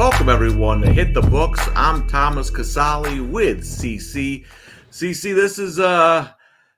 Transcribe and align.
Welcome 0.00 0.30
everyone 0.30 0.80
to 0.80 0.90
Hit 0.90 1.12
the 1.12 1.20
Books. 1.20 1.60
I'm 1.76 2.06
Thomas 2.06 2.48
Casale 2.48 3.20
with 3.20 3.60
CC. 3.60 4.46
CC, 4.90 5.34
this 5.34 5.58
is 5.58 5.78
uh 5.78 6.26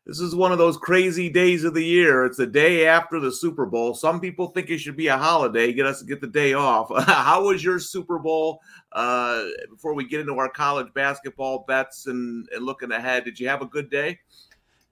this 0.04 0.18
is 0.18 0.34
one 0.34 0.50
of 0.50 0.58
those 0.58 0.76
crazy 0.76 1.30
days 1.30 1.62
of 1.62 1.72
the 1.72 1.84
year. 1.84 2.24
It's 2.24 2.38
the 2.38 2.48
day 2.48 2.84
after 2.88 3.20
the 3.20 3.30
Super 3.30 3.64
Bowl. 3.64 3.94
Some 3.94 4.18
people 4.18 4.48
think 4.48 4.70
it 4.70 4.78
should 4.78 4.96
be 4.96 5.06
a 5.06 5.16
holiday, 5.16 5.72
get 5.72 5.86
us 5.86 6.02
get 6.02 6.20
the 6.20 6.26
day 6.26 6.54
off. 6.54 6.90
How 7.06 7.44
was 7.44 7.62
your 7.62 7.78
Super 7.78 8.18
Bowl? 8.18 8.60
Uh, 8.90 9.44
before 9.70 9.94
we 9.94 10.04
get 10.04 10.18
into 10.18 10.34
our 10.34 10.48
college 10.48 10.92
basketball 10.92 11.64
bets 11.68 12.08
and, 12.08 12.48
and 12.52 12.66
looking 12.66 12.90
ahead, 12.90 13.22
did 13.22 13.38
you 13.38 13.46
have 13.46 13.62
a 13.62 13.66
good 13.66 13.88
day? 13.88 14.18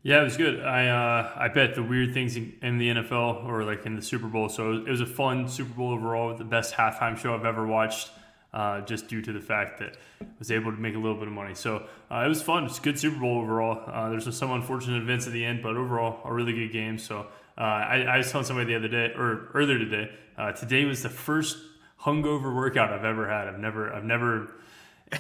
Yeah, 0.05 0.21
it 0.21 0.25
was 0.25 0.37
good. 0.37 0.61
I 0.61 0.87
uh, 0.87 1.33
I 1.35 1.49
bet 1.49 1.75
the 1.75 1.83
weird 1.83 2.15
things 2.15 2.37
in, 2.37 2.57
in, 2.63 2.79
the 2.79 2.91
NFL 2.91 3.45
or 3.45 3.65
like 3.65 3.87
in 3.87 3.97
the 3.97 4.03
Super 4.03 4.29
Bowl. 4.29 4.49
So 4.49 4.75
it 4.75 4.89
was 4.89 5.01
a 5.01 5.07
fun 5.07 5.49
Super 5.49 5.75
Bowl 5.75 5.91
overall. 5.91 6.33
The 6.37 6.45
best 6.45 6.73
halftime 6.75 7.19
show 7.19 7.35
I've 7.35 7.45
ever 7.45 7.67
watched 7.67 8.11
uh, 8.53 8.81
just 8.83 9.09
due 9.09 9.23
to 9.23 9.33
the 9.33 9.41
fact 9.41 9.79
that 9.79 9.97
I 10.21 10.27
was 10.39 10.51
able 10.51 10.73
to 10.73 10.79
make 10.79 10.95
a 10.95 10.99
little 10.99 11.17
bit 11.17 11.29
of 11.29 11.35
money. 11.35 11.55
So 11.55 11.85
uh, 12.11 12.23
it 12.25 12.29
was 12.29 12.43
fun. 12.43 12.65
It's 12.65 12.79
a 12.79 12.83
good 12.83 12.99
Super 12.99 13.19
Bowl 13.19 13.39
overall. 13.39 13.83
Uh, 13.87 14.11
there's 14.11 14.37
some 14.37 14.51
unfortunate 14.51 15.03
events 15.03 15.27
at 15.27 15.33
the 15.33 15.45
end, 15.45 15.63
but 15.63 15.77
overall, 15.77 16.21
a 16.25 16.33
really 16.33 16.53
good 16.53 16.73
game. 16.73 16.99
So 16.99 17.27
uh, 17.57 17.61
I, 17.61 18.03
I, 18.03 18.17
was 18.19 18.31
telling 18.31 18.47
somebody 18.47 18.73
the 18.73 18.77
other 18.77 18.89
day 18.89 19.13
or 19.17 19.51
earlier 19.55 19.79
today. 19.79 20.11
Uh, 20.37 20.53
today 20.53 20.85
was 20.85 21.03
the 21.03 21.09
first 21.09 21.59
hungover 22.01 22.55
workout 22.55 22.93
I've 22.93 23.05
ever 23.05 23.29
had. 23.29 23.47
I've 23.47 23.59
never 23.59 23.93
I've 23.93 24.05
never 24.05 24.53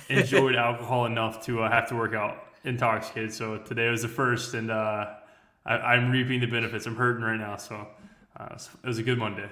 enjoyed 0.09 0.55
alcohol 0.57 1.07
enough 1.07 1.45
to 1.47 1.63
uh, 1.63 1.71
have 1.71 1.89
to 1.91 1.97
work 1.97 2.15
out 2.15 2.47
intoxicated. 2.65 3.33
So 3.33 3.59
today 3.59 3.91
was 3.91 4.03
the 4.03 4.09
first, 4.09 4.55
and 4.55 4.73
I, 4.73 5.17
am 5.67 6.11
reaping 6.11 6.41
the 6.41 6.47
benefits. 6.47 6.87
I'm 6.87 6.97
hurting 6.97 7.23
right 7.23 7.39
now, 7.39 7.57
so 7.57 7.87
it 8.41 8.87
was 8.87 8.99
a 8.99 9.03
good 9.03 9.19
Monday. 9.19 9.49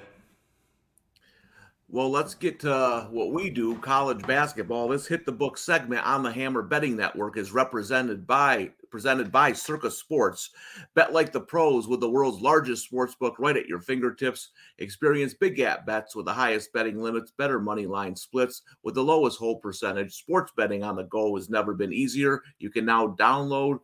Well, 1.90 2.10
let's 2.10 2.34
get 2.34 2.60
to 2.60 3.08
what 3.10 3.32
we 3.32 3.48
do 3.48 3.78
college 3.78 4.20
basketball. 4.26 4.88
This 4.88 5.06
hit 5.06 5.24
the 5.24 5.32
book 5.32 5.56
segment 5.56 6.04
on 6.04 6.22
the 6.22 6.30
Hammer 6.30 6.60
Betting 6.60 6.98
Network 6.98 7.38
is 7.38 7.50
represented 7.50 8.26
by 8.26 8.72
presented 8.90 9.32
by 9.32 9.54
Circa 9.54 9.90
Sports. 9.90 10.50
Bet 10.94 11.14
like 11.14 11.32
the 11.32 11.40
pros 11.40 11.88
with 11.88 12.00
the 12.00 12.10
world's 12.10 12.42
largest 12.42 12.84
sports 12.84 13.14
book 13.14 13.36
right 13.38 13.56
at 13.56 13.68
your 13.68 13.80
fingertips. 13.80 14.50
Experience 14.76 15.32
big 15.32 15.56
gap 15.56 15.86
bets 15.86 16.14
with 16.14 16.26
the 16.26 16.32
highest 16.32 16.74
betting 16.74 17.00
limits, 17.00 17.30
better 17.30 17.58
money 17.58 17.86
line 17.86 18.14
splits 18.14 18.60
with 18.82 18.94
the 18.94 19.02
lowest 19.02 19.38
hold 19.38 19.62
percentage. 19.62 20.12
Sports 20.12 20.52
betting 20.54 20.84
on 20.84 20.94
the 20.94 21.04
go 21.04 21.36
has 21.36 21.48
never 21.48 21.72
been 21.72 21.94
easier. 21.94 22.42
You 22.58 22.68
can 22.68 22.84
now 22.84 23.16
download 23.18 23.78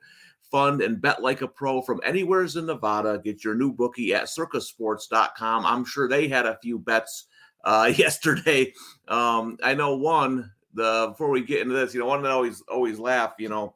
fund 0.50 0.82
and 0.82 1.00
bet 1.00 1.22
like 1.22 1.40
a 1.40 1.48
pro 1.48 1.80
from 1.80 2.02
anywheres 2.04 2.56
in 2.56 2.66
Nevada. 2.66 3.18
Get 3.24 3.42
your 3.42 3.54
new 3.54 3.72
bookie 3.72 4.12
at 4.12 4.24
circasports.com. 4.24 5.64
I'm 5.64 5.86
sure 5.86 6.06
they 6.06 6.28
had 6.28 6.44
a 6.44 6.58
few 6.62 6.78
bets 6.78 7.28
uh, 7.64 7.92
yesterday. 7.96 8.72
Um, 9.08 9.58
I 9.62 9.74
know 9.74 9.96
one. 9.96 10.50
The 10.76 11.06
before 11.10 11.30
we 11.30 11.42
get 11.42 11.60
into 11.60 11.74
this, 11.74 11.94
you 11.94 12.00
know, 12.00 12.06
one 12.06 12.22
that 12.22 12.32
always 12.32 12.60
always 12.62 12.98
laugh. 12.98 13.34
You 13.38 13.48
know, 13.48 13.74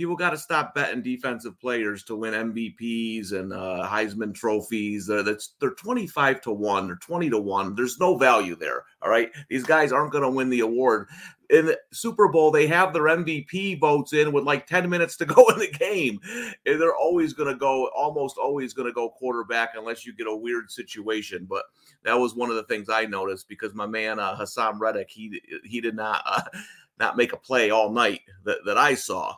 people 0.00 0.16
got 0.16 0.30
to 0.30 0.38
stop 0.38 0.74
betting 0.74 1.02
defensive 1.02 1.60
players 1.60 2.02
to 2.04 2.16
win 2.16 2.32
MVPs 2.32 3.32
and 3.32 3.52
uh, 3.52 3.86
Heisman 3.86 4.34
trophies. 4.34 5.10
Uh, 5.10 5.22
that's 5.22 5.52
they're 5.60 5.72
25 5.72 6.40
to 6.40 6.52
1 6.52 6.90
or 6.90 6.96
20 6.96 7.28
to 7.28 7.38
1. 7.38 7.74
There's 7.74 8.00
no 8.00 8.16
value 8.16 8.56
there. 8.56 8.84
All 9.02 9.10
right. 9.10 9.30
These 9.50 9.64
guys 9.64 9.92
aren't 9.92 10.12
going 10.12 10.24
to 10.24 10.30
win 10.30 10.48
the 10.48 10.60
award. 10.60 11.08
In 11.50 11.66
the 11.66 11.78
Super 11.92 12.28
Bowl, 12.28 12.50
they 12.50 12.66
have 12.68 12.92
their 12.92 13.04
MVP 13.04 13.80
votes 13.80 14.12
in 14.12 14.32
with 14.32 14.44
like 14.44 14.66
10 14.66 14.88
minutes 14.88 15.16
to 15.16 15.26
go 15.26 15.48
in 15.48 15.58
the 15.58 15.70
game. 15.70 16.20
And 16.64 16.80
they're 16.80 16.96
always 16.96 17.32
going 17.32 17.52
to 17.52 17.58
go, 17.58 17.88
almost 17.88 18.38
always 18.38 18.72
going 18.72 18.86
to 18.86 18.94
go 18.94 19.10
quarterback 19.10 19.70
unless 19.76 20.06
you 20.06 20.14
get 20.14 20.26
a 20.28 20.36
weird 20.36 20.70
situation. 20.70 21.46
But 21.48 21.64
that 22.04 22.18
was 22.18 22.34
one 22.34 22.50
of 22.50 22.56
the 22.56 22.64
things 22.64 22.88
I 22.88 23.04
noticed 23.06 23.48
because 23.48 23.74
my 23.74 23.86
man 23.86 24.18
uh, 24.18 24.36
Haason 24.36 24.78
Reddick, 24.78 25.10
he 25.10 25.40
he 25.64 25.80
did 25.80 25.96
not 25.96 26.22
uh, 26.24 26.42
not 26.98 27.16
make 27.16 27.32
a 27.32 27.36
play 27.36 27.70
all 27.70 27.90
night 27.90 28.20
that, 28.44 28.58
that 28.66 28.78
I 28.78 28.94
saw. 28.94 29.34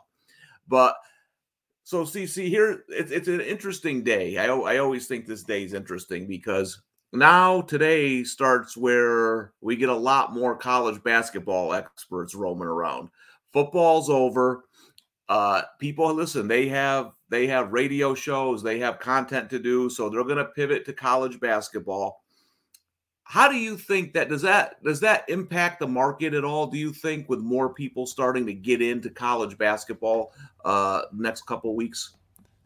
But 0.67 0.95
so 1.83 2.05
see, 2.05 2.27
see 2.27 2.49
here, 2.49 2.83
it's, 2.87 3.11
it's 3.11 3.27
an 3.27 3.41
interesting 3.41 4.03
day. 4.03 4.37
I, 4.37 4.45
I 4.45 4.77
always 4.77 5.07
think 5.07 5.25
this 5.25 5.43
day 5.43 5.63
is 5.63 5.73
interesting 5.73 6.27
because 6.27 6.81
now 7.13 7.61
today 7.61 8.23
starts 8.23 8.75
where 8.75 9.53
we 9.61 9.75
get 9.75 9.89
a 9.89 9.95
lot 9.95 10.33
more 10.33 10.55
college 10.55 11.01
basketball 11.03 11.73
experts 11.73 12.35
roaming 12.35 12.67
around. 12.67 13.09
Football's 13.53 14.09
over. 14.09 14.65
Uh, 15.29 15.61
people 15.79 16.11
listen. 16.13 16.47
They 16.47 16.67
have 16.67 17.13
they 17.29 17.47
have 17.47 17.71
radio 17.71 18.13
shows. 18.13 18.61
They 18.61 18.79
have 18.79 18.99
content 18.99 19.49
to 19.51 19.59
do, 19.59 19.89
so 19.89 20.09
they're 20.09 20.23
going 20.23 20.37
to 20.37 20.45
pivot 20.45 20.85
to 20.85 20.93
college 20.93 21.39
basketball 21.39 22.23
how 23.25 23.47
do 23.47 23.55
you 23.55 23.77
think 23.77 24.13
that 24.13 24.29
does 24.29 24.41
that 24.41 24.83
does 24.83 24.99
that 24.99 25.27
impact 25.29 25.79
the 25.79 25.87
market 25.87 26.33
at 26.33 26.43
all 26.43 26.67
do 26.67 26.77
you 26.77 26.91
think 26.91 27.27
with 27.29 27.39
more 27.39 27.73
people 27.73 28.05
starting 28.05 28.45
to 28.45 28.53
get 28.53 28.81
into 28.81 29.09
college 29.09 29.57
basketball 29.57 30.31
uh 30.65 31.03
next 31.13 31.43
couple 31.43 31.75
weeks 31.75 32.15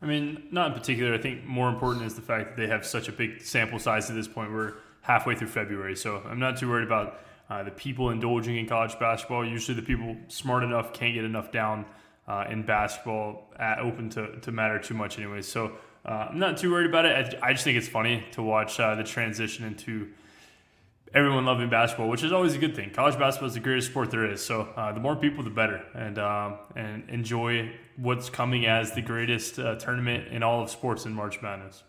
i 0.02 0.06
mean 0.06 0.44
not 0.52 0.72
in 0.72 0.74
particular. 0.74 1.14
I 1.14 1.18
think 1.18 1.46
more 1.46 1.70
important 1.70 2.06
is 2.06 2.16
the 2.16 2.22
fact 2.22 2.50
that 2.50 2.62
they 2.62 2.68
have 2.68 2.86
such 2.86 3.08
a 3.08 3.12
big 3.12 3.42
sample 3.42 3.80
size 3.80 4.10
at 4.10 4.16
this 4.16 4.28
point. 4.28 4.52
We're 4.52 4.74
halfway 5.02 5.36
through 5.36 5.48
february 5.48 5.96
so 5.96 6.22
i'm 6.26 6.40
not 6.40 6.58
too 6.58 6.68
worried 6.68 6.86
about 6.86 7.22
uh, 7.50 7.64
the 7.64 7.72
people 7.72 8.10
indulging 8.10 8.58
in 8.58 8.68
college 8.68 9.00
basketball. 9.00 9.48
Usually 9.48 9.74
the 9.74 9.86
people 9.86 10.18
smart 10.28 10.64
enough 10.64 10.92
can't 10.92 11.14
get 11.14 11.24
enough 11.24 11.50
down 11.50 11.86
uh, 12.28 12.44
in 12.50 12.62
basketball 12.62 13.54
at 13.58 13.80
open 13.80 14.10
to, 14.10 14.38
to 14.42 14.52
matter 14.52 14.78
too 14.80 14.94
much 14.94 15.18
anyway 15.18 15.42
so 15.42 15.72
uh, 16.06 16.28
i'm 16.30 16.40
not 16.40 16.58
too 16.58 16.70
worried 16.72 16.90
about 16.90 17.06
it. 17.06 17.40
I, 17.42 17.50
I 17.50 17.54
just 17.54 17.64
think 17.64 17.78
it's 17.78 17.88
funny 17.88 18.26
to 18.32 18.44
watch 18.44 18.80
uh, 18.80 18.96
the 18.96 19.04
transition 19.04 19.66
into 19.66 20.10
everyone 21.14 21.46
loving 21.46 21.70
basketball, 21.70 22.10
which 22.10 22.24
is 22.24 22.32
always 22.32 22.56
a 22.56 22.58
good 22.58 22.76
thing. 22.76 22.92
College 22.92 23.18
basketball 23.18 23.48
is 23.48 23.54
the 23.54 23.60
greatest 23.60 23.90
sport 23.90 24.12
there 24.12 24.30
is. 24.30 24.44
So 24.44 24.62
uh, 24.76 24.92
the 24.92 25.00
more 25.00 25.16
people, 25.16 25.44
the 25.44 25.50
better, 25.50 25.84
and 25.94 26.20
um, 26.20 26.60
and 26.76 27.10
enjoy 27.10 27.72
what's 27.98 28.30
coming 28.30 28.66
as 28.66 28.92
the 28.94 29.02
greatest 29.02 29.60
uh, 29.60 29.76
tournament 29.76 30.28
in 30.30 30.44
all 30.44 30.62
of 30.62 30.70
sports 30.70 31.06
in 31.06 31.14
March 31.14 31.42
Madness. 31.42 31.84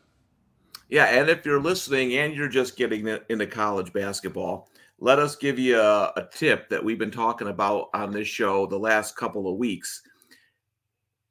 Yeah, 0.89 1.05
and 1.05 1.29
if 1.29 1.45
you're 1.45 1.61
listening 1.61 2.15
and 2.15 2.35
you're 2.35 2.49
just 2.49 2.77
getting 2.77 3.19
into 3.29 3.47
college 3.47 3.93
basketball, 3.93 4.71
let 4.99 5.19
us 5.19 5.37
give 5.37 5.59
you 5.59 5.79
a, 5.79 6.13
a 6.17 6.29
tip 6.33 6.71
that 6.71 6.83
we've 6.83 6.99
been 6.99 7.11
talking 7.11 7.49
about 7.49 7.91
on 7.93 8.11
this 8.11 8.27
show 8.27 8.67
the 8.67 8.79
last 8.79 9.17
couple 9.17 9.51
of 9.51 9.59
weeks. 9.59 10.03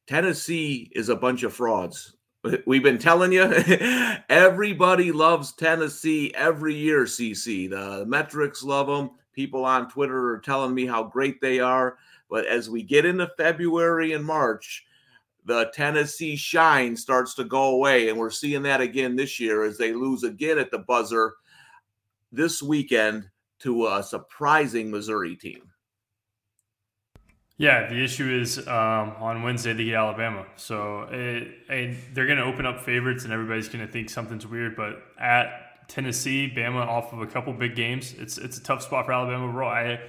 Tennessee 0.05 0.91
is 0.93 1.09
a 1.09 1.15
bunch 1.15 1.43
of 1.43 1.53
frauds. 1.53 2.16
We've 2.65 2.83
been 2.83 2.97
telling 2.97 3.31
you, 3.31 3.43
everybody 4.29 5.11
loves 5.11 5.51
Tennessee 5.53 6.31
every 6.35 6.75
year, 6.75 7.03
CC. 7.03 7.69
The 7.69 8.05
metrics 8.05 8.63
love 8.63 8.87
them. 8.87 9.11
People 9.33 9.65
on 9.65 9.89
Twitter 9.89 10.31
are 10.31 10.39
telling 10.39 10.73
me 10.73 10.85
how 10.85 11.03
great 11.03 11.41
they 11.41 11.59
are. 11.59 11.97
But 12.29 12.45
as 12.45 12.69
we 12.69 12.83
get 12.83 13.05
into 13.05 13.31
February 13.37 14.13
and 14.13 14.25
March, 14.25 14.85
the 15.45 15.71
Tennessee 15.73 16.35
shine 16.35 16.95
starts 16.95 17.33
to 17.35 17.43
go 17.43 17.75
away. 17.75 18.09
And 18.09 18.17
we're 18.17 18.29
seeing 18.29 18.63
that 18.63 18.81
again 18.81 19.15
this 19.15 19.39
year 19.39 19.63
as 19.63 19.77
they 19.77 19.93
lose 19.93 20.23
again 20.23 20.57
at 20.57 20.71
the 20.71 20.79
buzzer 20.79 21.35
this 22.31 22.61
weekend 22.61 23.29
to 23.59 23.87
a 23.87 24.03
surprising 24.03 24.91
Missouri 24.91 25.35
team. 25.35 25.71
Yeah, 27.59 27.89
the 27.89 28.03
issue 28.03 28.29
is 28.39 28.59
um, 28.67 29.15
on 29.19 29.41
Wednesday 29.41 29.73
they 29.73 29.85
get 29.85 29.95
Alabama, 29.95 30.45
so 30.57 31.07
it, 31.11 31.47
it, 31.67 31.97
they're 32.13 32.27
going 32.27 32.37
to 32.37 32.43
open 32.43 32.67
up 32.67 32.81
favorites, 32.81 33.23
and 33.23 33.33
everybody's 33.33 33.67
going 33.67 33.83
to 33.83 33.91
think 33.91 34.11
something's 34.11 34.45
weird. 34.45 34.75
But 34.75 35.01
at 35.19 35.87
Tennessee, 35.87 36.53
Bama 36.55 36.85
off 36.85 37.13
of 37.13 37.21
a 37.21 37.25
couple 37.25 37.51
big 37.53 37.75
games, 37.75 38.13
it's 38.19 38.37
it's 38.37 38.59
a 38.59 38.63
tough 38.63 38.83
spot 38.83 39.07
for 39.07 39.13
Alabama 39.13 39.47
overall. 39.47 39.71
I 39.71 39.99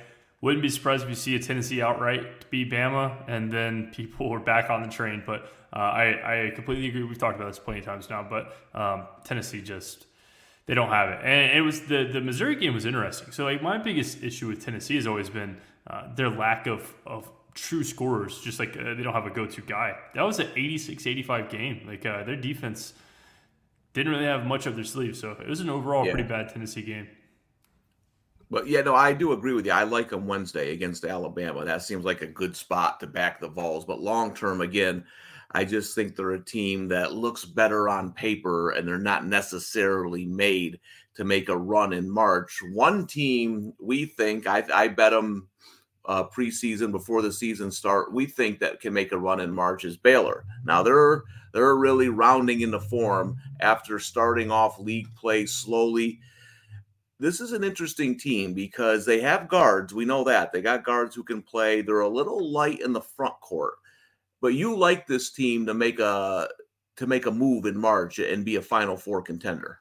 wouldn't 0.42 0.62
be 0.62 0.68
surprised 0.68 1.04
if 1.04 1.08
you 1.08 1.14
see 1.14 1.36
a 1.36 1.38
Tennessee 1.38 1.80
outright 1.80 2.50
beat 2.50 2.70
Bama, 2.70 3.24
and 3.28 3.50
then 3.50 3.92
people 3.94 4.30
are 4.30 4.40
back 4.40 4.68
on 4.68 4.82
the 4.82 4.88
train. 4.90 5.22
But 5.24 5.50
uh, 5.72 5.78
I 5.78 6.48
I 6.48 6.50
completely 6.50 6.88
agree. 6.88 7.02
We've 7.02 7.16
talked 7.16 7.36
about 7.36 7.48
this 7.48 7.58
plenty 7.58 7.80
of 7.80 7.86
times 7.86 8.10
now, 8.10 8.26
but 8.28 8.54
um, 8.78 9.06
Tennessee 9.24 9.62
just 9.62 10.04
they 10.66 10.74
don't 10.74 10.90
have 10.90 11.08
it. 11.08 11.20
And 11.24 11.56
it 11.56 11.62
was 11.62 11.80
the 11.80 12.10
the 12.12 12.20
Missouri 12.20 12.56
game 12.56 12.74
was 12.74 12.84
interesting. 12.84 13.32
So 13.32 13.44
like 13.44 13.62
my 13.62 13.78
biggest 13.78 14.22
issue 14.22 14.48
with 14.48 14.62
Tennessee 14.62 14.96
has 14.96 15.06
always 15.06 15.30
been 15.30 15.56
uh, 15.86 16.14
their 16.14 16.28
lack 16.28 16.66
of 16.66 16.94
of 17.06 17.30
true 17.58 17.84
scorers. 17.84 18.40
Just 18.40 18.58
like 18.58 18.76
uh, 18.76 18.94
they 18.94 19.02
don't 19.02 19.12
have 19.12 19.26
a 19.26 19.30
go-to 19.30 19.60
guy. 19.62 19.96
That 20.14 20.22
was 20.22 20.38
an 20.38 20.48
86-85 20.48 21.50
game. 21.50 21.82
Like 21.86 22.06
uh, 22.06 22.24
their 22.24 22.36
defense 22.36 22.94
didn't 23.92 24.12
really 24.12 24.24
have 24.26 24.46
much 24.46 24.66
of 24.66 24.76
their 24.76 24.84
sleeve, 24.84 25.16
so 25.16 25.32
it 25.32 25.48
was 25.48 25.60
an 25.60 25.70
overall 25.70 26.04
yeah. 26.04 26.12
pretty 26.12 26.28
bad 26.28 26.48
Tennessee 26.48 26.82
game. 26.82 27.08
But 28.50 28.66
yeah, 28.66 28.80
no, 28.80 28.94
I 28.94 29.12
do 29.12 29.32
agree 29.32 29.52
with 29.52 29.66
you. 29.66 29.72
I 29.72 29.82
like 29.82 30.08
them 30.08 30.26
Wednesday 30.26 30.72
against 30.72 31.04
Alabama. 31.04 31.64
That 31.64 31.82
seems 31.82 32.04
like 32.04 32.22
a 32.22 32.26
good 32.26 32.56
spot 32.56 33.00
to 33.00 33.06
back 33.06 33.40
the 33.40 33.48
Vols. 33.48 33.84
But 33.84 34.00
long 34.00 34.34
term, 34.34 34.62
again, 34.62 35.04
I 35.50 35.64
just 35.64 35.94
think 35.94 36.16
they're 36.16 36.32
a 36.32 36.44
team 36.44 36.88
that 36.88 37.12
looks 37.12 37.44
better 37.44 37.88
on 37.88 38.12
paper, 38.12 38.70
and 38.70 38.88
they're 38.88 38.98
not 38.98 39.26
necessarily 39.26 40.24
made 40.24 40.80
to 41.16 41.24
make 41.24 41.48
a 41.48 41.56
run 41.56 41.92
in 41.92 42.08
March. 42.08 42.60
One 42.72 43.06
team 43.06 43.74
we 43.80 44.06
think 44.06 44.46
I, 44.46 44.64
I 44.72 44.88
bet 44.88 45.12
them 45.12 45.48
uh, 46.08 46.24
preseason 46.24 46.90
before 46.90 47.22
the 47.22 47.32
season 47.32 47.70
start, 47.70 48.12
we 48.12 48.26
think 48.26 48.58
that 48.58 48.80
can 48.80 48.94
make 48.94 49.12
a 49.12 49.18
run 49.18 49.40
in 49.40 49.52
March 49.52 49.84
is 49.84 49.96
Baylor. 49.96 50.44
Now 50.64 50.82
they're 50.82 51.22
they're 51.52 51.76
really 51.76 52.08
rounding 52.08 52.62
into 52.62 52.80
form 52.80 53.36
after 53.60 53.98
starting 53.98 54.50
off 54.50 54.78
league 54.78 55.14
play 55.14 55.46
slowly. 55.46 56.20
this 57.20 57.40
is 57.40 57.52
an 57.52 57.64
interesting 57.64 58.18
team 58.18 58.54
because 58.54 59.04
they 59.04 59.20
have 59.20 59.48
guards. 59.48 59.92
We 59.92 60.04
know 60.04 60.24
that 60.24 60.52
they 60.52 60.62
got 60.62 60.84
guards 60.84 61.14
who 61.14 61.24
can 61.24 61.42
play. 61.42 61.82
They're 61.82 62.00
a 62.00 62.08
little 62.08 62.50
light 62.50 62.80
in 62.80 62.92
the 62.92 63.00
front 63.00 63.38
court, 63.40 63.74
but 64.40 64.54
you 64.54 64.76
like 64.76 65.06
this 65.06 65.30
team 65.30 65.66
to 65.66 65.74
make 65.74 66.00
a 66.00 66.48
to 66.96 67.06
make 67.06 67.26
a 67.26 67.30
move 67.30 67.66
in 67.66 67.78
March 67.78 68.18
and 68.18 68.44
be 68.44 68.56
a 68.56 68.62
Final 68.62 68.96
Four 68.96 69.22
contender. 69.22 69.80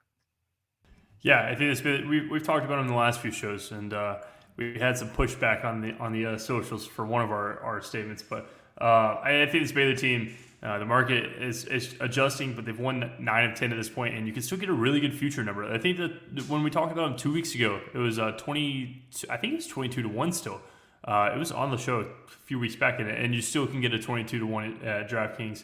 Yeah, 1.21 1.45
I 1.45 1.55
think 1.55 1.71
it's 1.71 1.81
been 1.81 2.09
we've, 2.09 2.29
we've 2.29 2.43
talked 2.43 2.65
about 2.65 2.79
it 2.79 2.81
in 2.81 2.87
the 2.87 2.95
last 2.95 3.21
few 3.21 3.31
shows, 3.31 3.71
and 3.71 3.93
uh, 3.93 4.17
we 4.57 4.77
had 4.79 4.97
some 4.97 5.09
pushback 5.09 5.63
on 5.63 5.81
the 5.81 5.93
on 5.99 6.11
the 6.11 6.25
uh, 6.25 6.37
socials 6.37 6.85
for 6.85 7.05
one 7.05 7.21
of 7.21 7.31
our, 7.31 7.59
our 7.61 7.81
statements. 7.81 8.23
But 8.23 8.49
uh, 8.81 9.19
I, 9.23 9.43
I, 9.43 9.45
think 9.45 9.63
this 9.63 9.71
Baylor 9.71 9.95
team, 9.95 10.35
uh, 10.61 10.79
the 10.79 10.85
market 10.85 11.41
is, 11.41 11.65
is 11.65 11.95
adjusting, 11.99 12.53
but 12.53 12.65
they've 12.65 12.79
won 12.79 13.11
nine 13.19 13.49
of 13.49 13.57
ten 13.57 13.71
at 13.71 13.77
this 13.77 13.89
point, 13.89 14.15
and 14.15 14.27
you 14.27 14.33
can 14.33 14.41
still 14.41 14.57
get 14.57 14.69
a 14.69 14.73
really 14.73 14.99
good 14.99 15.13
future 15.13 15.43
number. 15.43 15.71
I 15.71 15.77
think 15.77 15.97
that 15.97 16.49
when 16.49 16.63
we 16.63 16.69
talked 16.69 16.91
about 16.91 17.09
them 17.09 17.17
two 17.17 17.31
weeks 17.31 17.55
ago, 17.55 17.79
it 17.93 17.97
was 17.99 18.19
uh, 18.19 18.31
twenty. 18.31 19.03
I 19.29 19.37
think 19.37 19.53
it 19.53 19.57
was 19.57 19.67
twenty 19.67 19.89
two 19.89 20.01
to 20.01 20.09
one 20.09 20.31
still. 20.31 20.59
Uh, 21.03 21.31
it 21.33 21.37
was 21.37 21.51
on 21.51 21.71
the 21.71 21.77
show 21.77 22.01
a 22.01 22.05
few 22.45 22.59
weeks 22.59 22.75
back, 22.75 22.99
and, 22.99 23.09
and 23.09 23.33
you 23.33 23.41
still 23.41 23.67
can 23.67 23.79
get 23.79 23.93
a 23.93 23.99
twenty 23.99 24.23
two 24.23 24.39
to 24.39 24.47
one 24.47 24.81
at 24.83 25.09
DraftKings. 25.09 25.63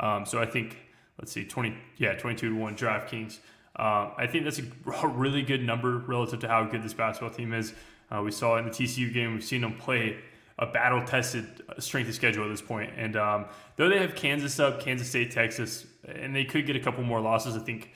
Um, 0.00 0.24
so 0.24 0.40
I 0.40 0.46
think 0.46 0.78
let's 1.18 1.32
see, 1.32 1.44
twenty 1.44 1.76
yeah, 1.96 2.14
twenty 2.14 2.36
two 2.36 2.50
to 2.50 2.54
one 2.54 2.76
DraftKings. 2.76 3.38
Uh, 3.76 4.10
I 4.16 4.26
think 4.26 4.44
that's 4.44 4.58
a 4.58 5.08
really 5.08 5.42
good 5.42 5.62
number 5.62 5.98
relative 5.98 6.40
to 6.40 6.48
how 6.48 6.64
good 6.64 6.82
this 6.82 6.94
basketball 6.94 7.30
team 7.30 7.52
is. 7.52 7.74
Uh, 8.10 8.22
we 8.22 8.30
saw 8.30 8.56
in 8.56 8.64
the 8.64 8.70
TCU 8.70 9.12
game. 9.12 9.34
We've 9.34 9.44
seen 9.44 9.60
them 9.60 9.76
play 9.76 10.18
a 10.58 10.66
battle 10.66 11.04
tested 11.04 11.46
strength 11.78 12.08
of 12.08 12.14
schedule 12.14 12.44
at 12.44 12.50
this 12.50 12.62
point. 12.62 12.92
And 12.96 13.16
um, 13.16 13.46
though 13.76 13.88
they 13.88 13.98
have 13.98 14.14
Kansas 14.14 14.58
up, 14.58 14.80
Kansas 14.80 15.08
State, 15.08 15.30
Texas, 15.30 15.86
and 16.06 16.34
they 16.34 16.44
could 16.44 16.66
get 16.66 16.74
a 16.74 16.80
couple 16.80 17.04
more 17.04 17.20
losses, 17.20 17.56
I 17.56 17.60
think 17.60 17.92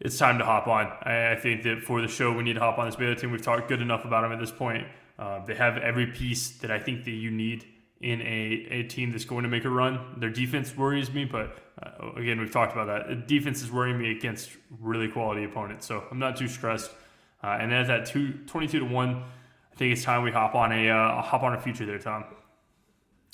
it's 0.00 0.18
time 0.18 0.38
to 0.38 0.44
hop 0.44 0.66
on. 0.66 0.86
I, 1.02 1.32
I 1.32 1.36
think 1.36 1.62
that 1.64 1.82
for 1.82 2.00
the 2.00 2.08
show, 2.08 2.32
we 2.32 2.42
need 2.42 2.54
to 2.54 2.60
hop 2.60 2.78
on 2.78 2.86
this 2.86 2.96
Baylor 2.96 3.14
team. 3.14 3.30
We've 3.30 3.42
talked 3.42 3.68
good 3.68 3.82
enough 3.82 4.04
about 4.04 4.22
them 4.22 4.32
at 4.32 4.40
this 4.40 4.50
point. 4.50 4.86
Uh, 5.18 5.44
they 5.44 5.54
have 5.54 5.76
every 5.78 6.06
piece 6.06 6.50
that 6.58 6.70
I 6.70 6.78
think 6.78 7.04
that 7.04 7.10
you 7.12 7.30
need 7.30 7.64
in 8.00 8.20
a, 8.22 8.66
a 8.70 8.82
team 8.84 9.10
that's 9.10 9.24
going 9.24 9.42
to 9.42 9.48
make 9.48 9.64
a 9.64 9.70
run. 9.70 10.00
Their 10.18 10.30
defense 10.30 10.76
worries 10.76 11.12
me, 11.12 11.24
but 11.24 11.58
uh, 11.82 12.12
again, 12.16 12.38
we've 12.38 12.52
talked 12.52 12.72
about 12.72 12.86
that. 12.86 13.26
Defense 13.26 13.62
is 13.62 13.70
worrying 13.70 13.98
me 13.98 14.10
against 14.12 14.50
really 14.80 15.08
quality 15.08 15.44
opponents, 15.44 15.86
so 15.86 16.04
I'm 16.10 16.18
not 16.18 16.36
too 16.36 16.48
stressed. 16.48 16.90
Uh, 17.42 17.58
and 17.60 17.70
then 17.70 17.80
at 17.80 17.86
that 17.86 18.06
two, 18.06 18.32
22 18.46 18.80
to 18.80 18.84
1, 18.84 19.10
I 19.10 19.76
think 19.76 19.92
it's 19.92 20.02
time 20.02 20.22
we 20.22 20.30
hop 20.30 20.54
on 20.54 20.72
a 20.72 20.90
uh, 20.90 21.22
hop 21.22 21.42
on 21.42 21.54
a 21.54 21.60
future 21.60 21.86
there, 21.86 21.98
Tom. 21.98 22.24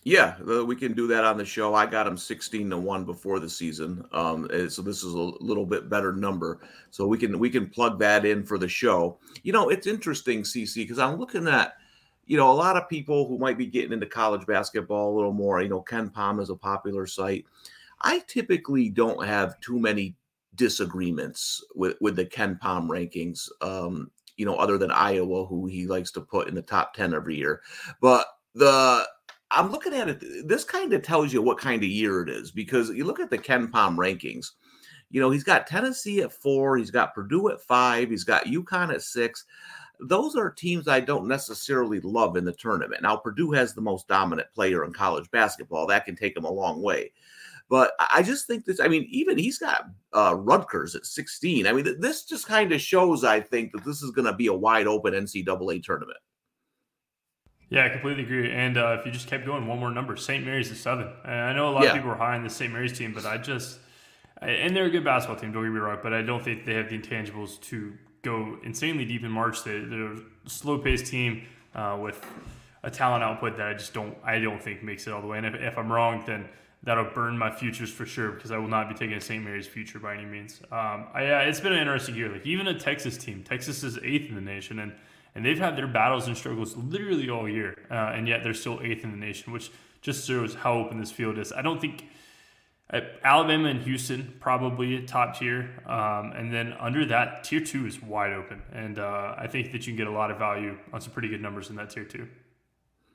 Yeah, 0.06 0.38
we 0.42 0.76
can 0.76 0.92
do 0.92 1.06
that 1.06 1.24
on 1.24 1.38
the 1.38 1.46
show. 1.46 1.74
I 1.74 1.86
got 1.86 2.06
him 2.06 2.18
16 2.18 2.68
to 2.68 2.76
1 2.76 3.04
before 3.06 3.40
the 3.40 3.48
season. 3.48 4.04
Um, 4.12 4.46
so 4.68 4.82
this 4.82 5.02
is 5.02 5.14
a 5.14 5.18
little 5.18 5.64
bit 5.64 5.88
better 5.88 6.12
number. 6.12 6.60
So 6.90 7.06
we 7.06 7.16
can 7.16 7.38
we 7.38 7.48
can 7.48 7.70
plug 7.70 7.98
that 8.00 8.26
in 8.26 8.44
for 8.44 8.58
the 8.58 8.68
show. 8.68 9.18
You 9.42 9.54
know, 9.54 9.70
it's 9.70 9.86
interesting, 9.86 10.42
CC, 10.42 10.74
because 10.76 10.98
I'm 10.98 11.16
looking 11.16 11.48
at 11.48 11.72
you 12.26 12.36
know, 12.36 12.50
a 12.50 12.54
lot 12.54 12.76
of 12.76 12.88
people 12.88 13.26
who 13.26 13.38
might 13.38 13.58
be 13.58 13.66
getting 13.66 13.92
into 13.92 14.06
college 14.06 14.46
basketball 14.46 15.12
a 15.12 15.16
little 15.16 15.32
more, 15.32 15.62
you 15.62 15.68
know, 15.68 15.82
KenPom 15.82 16.40
is 16.40 16.50
a 16.50 16.56
popular 16.56 17.06
site. 17.06 17.44
I 18.00 18.20
typically 18.26 18.88
don't 18.88 19.24
have 19.26 19.60
too 19.60 19.78
many 19.78 20.14
disagreements 20.54 21.64
with, 21.74 21.96
with 22.00 22.16
the 22.16 22.26
KenPom 22.26 22.88
rankings, 22.88 23.48
um, 23.60 24.10
you 24.36 24.46
know, 24.46 24.56
other 24.56 24.78
than 24.78 24.90
Iowa, 24.90 25.46
who 25.46 25.66
he 25.66 25.86
likes 25.86 26.10
to 26.12 26.20
put 26.20 26.48
in 26.48 26.54
the 26.54 26.62
top 26.62 26.94
10 26.94 27.14
every 27.14 27.36
year. 27.36 27.62
But 28.00 28.26
the 28.54 29.06
I'm 29.50 29.70
looking 29.70 29.94
at 29.94 30.08
it, 30.08 30.48
this 30.48 30.64
kind 30.64 30.92
of 30.92 31.02
tells 31.02 31.32
you 31.32 31.40
what 31.40 31.58
kind 31.58 31.82
of 31.82 31.88
year 31.88 32.22
it 32.22 32.28
is 32.28 32.50
because 32.50 32.90
you 32.90 33.04
look 33.04 33.20
at 33.20 33.30
the 33.30 33.38
KenPom 33.38 33.96
rankings. 33.96 34.48
You 35.10 35.20
know, 35.20 35.30
he's 35.30 35.44
got 35.44 35.68
Tennessee 35.68 36.22
at 36.22 36.32
four, 36.32 36.76
he's 36.76 36.90
got 36.90 37.14
Purdue 37.14 37.50
at 37.50 37.60
five, 37.60 38.10
he's 38.10 38.24
got 38.24 38.46
UConn 38.46 38.92
at 38.92 39.02
six 39.02 39.44
those 40.00 40.36
are 40.36 40.50
teams 40.50 40.88
I 40.88 41.00
don't 41.00 41.28
necessarily 41.28 42.00
love 42.00 42.36
in 42.36 42.44
the 42.44 42.52
tournament. 42.52 43.02
Now, 43.02 43.16
Purdue 43.16 43.52
has 43.52 43.74
the 43.74 43.80
most 43.80 44.08
dominant 44.08 44.48
player 44.52 44.84
in 44.84 44.92
college 44.92 45.30
basketball. 45.30 45.86
That 45.86 46.04
can 46.04 46.16
take 46.16 46.34
them 46.34 46.44
a 46.44 46.50
long 46.50 46.82
way. 46.82 47.12
But 47.70 47.92
I 48.12 48.22
just 48.22 48.46
think 48.46 48.64
this, 48.64 48.78
I 48.78 48.88
mean, 48.88 49.06
even 49.10 49.38
he's 49.38 49.58
got 49.58 49.86
uh, 50.12 50.36
Rutgers 50.38 50.94
at 50.94 51.06
16. 51.06 51.66
I 51.66 51.72
mean, 51.72 51.98
this 51.98 52.24
just 52.24 52.46
kind 52.46 52.72
of 52.72 52.80
shows, 52.80 53.24
I 53.24 53.40
think, 53.40 53.72
that 53.72 53.84
this 53.84 54.02
is 54.02 54.10
going 54.10 54.26
to 54.26 54.34
be 54.34 54.48
a 54.48 54.54
wide 54.54 54.86
open 54.86 55.14
NCAA 55.14 55.82
tournament. 55.82 56.18
Yeah, 57.70 57.86
I 57.86 57.88
completely 57.88 58.24
agree. 58.24 58.52
And 58.52 58.76
uh, 58.76 58.96
if 58.98 59.06
you 59.06 59.12
just 59.12 59.26
kept 59.26 59.46
going 59.46 59.66
one 59.66 59.78
more 59.78 59.90
number, 59.90 60.16
St. 60.16 60.44
Mary's 60.44 60.70
is 60.70 60.78
seven. 60.78 61.08
And 61.24 61.34
I 61.34 61.52
know 61.54 61.70
a 61.70 61.72
lot 61.72 61.84
yeah. 61.84 61.90
of 61.90 61.96
people 61.96 62.10
are 62.10 62.16
high 62.16 62.36
on 62.36 62.44
the 62.44 62.50
St. 62.50 62.72
Mary's 62.72 62.96
team, 62.96 63.12
but 63.14 63.24
I 63.24 63.38
just, 63.38 63.78
and 64.42 64.76
they're 64.76 64.84
a 64.84 64.90
good 64.90 65.04
basketball 65.04 65.40
team, 65.40 65.52
don't 65.52 65.64
get 65.64 65.72
me 65.72 65.78
wrong, 65.78 65.98
but 66.02 66.12
I 66.12 66.22
don't 66.22 66.44
think 66.44 66.66
they 66.66 66.74
have 66.74 66.90
the 66.90 66.98
intangibles 66.98 67.60
to 67.62 67.94
go 68.22 68.58
insanely 68.62 69.04
deep 69.04 69.24
in 69.24 69.30
March. 69.30 69.64
They, 69.64 69.76
are 69.76 70.12
a 70.12 70.20
slow 70.46 70.78
paced 70.78 71.06
team 71.06 71.44
uh, 71.74 71.98
with 72.00 72.24
a 72.82 72.90
talent 72.90 73.24
output 73.24 73.56
that 73.56 73.68
I 73.68 73.74
just 73.74 73.94
don't 73.94 74.16
I 74.24 74.38
don't 74.38 74.62
think 74.62 74.82
makes 74.82 75.06
it 75.06 75.12
all 75.12 75.20
the 75.20 75.26
way. 75.26 75.38
And 75.38 75.46
if, 75.46 75.54
if, 75.54 75.78
I'm 75.78 75.90
wrong, 75.90 76.22
then 76.26 76.48
that'll 76.84 77.10
burn 77.12 77.36
my 77.36 77.50
futures 77.50 77.90
for 77.90 78.06
sure 78.06 78.32
because 78.32 78.50
I 78.50 78.58
will 78.58 78.68
not 78.68 78.88
be 78.88 78.94
taking 78.94 79.16
a 79.16 79.20
St. 79.20 79.42
Mary's 79.42 79.66
future 79.66 79.98
by 79.98 80.14
any 80.14 80.26
means. 80.26 80.60
Um, 80.70 81.08
I, 81.12 81.26
uh, 81.26 81.40
it's 81.40 81.60
been 81.60 81.72
an 81.72 81.80
interesting 81.80 82.14
year. 82.14 82.30
Like 82.30 82.46
even 82.46 82.68
a 82.68 82.78
Texas 82.78 83.16
team, 83.16 83.42
Texas 83.42 83.82
is 83.82 83.98
eighth 84.02 84.28
in 84.28 84.34
the 84.34 84.40
nation, 84.40 84.78
and 84.78 84.92
and 85.34 85.44
they've 85.44 85.58
had 85.58 85.76
their 85.76 85.88
battles 85.88 86.28
and 86.28 86.36
struggles 86.36 86.76
literally 86.76 87.28
all 87.28 87.48
year, 87.48 87.76
uh, 87.90 88.12
and 88.14 88.28
yet 88.28 88.44
they're 88.44 88.54
still 88.54 88.80
eighth 88.82 89.02
in 89.02 89.10
the 89.10 89.16
nation, 89.16 89.52
which 89.52 89.72
just 90.00 90.28
shows 90.28 90.54
how 90.54 90.74
open 90.74 91.00
this 91.00 91.10
field 91.10 91.38
is. 91.38 91.52
I 91.52 91.60
don't 91.60 91.80
think 91.80 92.04
Alabama 93.24 93.68
and 93.68 93.80
Houston 93.82 94.36
probably 94.38 95.04
top 95.06 95.38
tier, 95.38 95.82
um, 95.86 96.32
and 96.32 96.52
then 96.52 96.74
under 96.78 97.04
that 97.06 97.42
tier 97.42 97.60
two 97.60 97.86
is 97.86 98.00
wide 98.00 98.32
open, 98.32 98.62
and 98.72 98.98
uh, 98.98 99.34
I 99.36 99.48
think 99.48 99.72
that 99.72 99.86
you 99.86 99.92
can 99.92 99.96
get 99.96 100.06
a 100.06 100.12
lot 100.12 100.30
of 100.30 100.38
value 100.38 100.76
on 100.92 101.00
some 101.00 101.12
pretty 101.12 101.28
good 101.28 101.40
numbers 101.40 101.70
in 101.70 101.76
that 101.76 101.90
tier 101.90 102.04
two. 102.04 102.28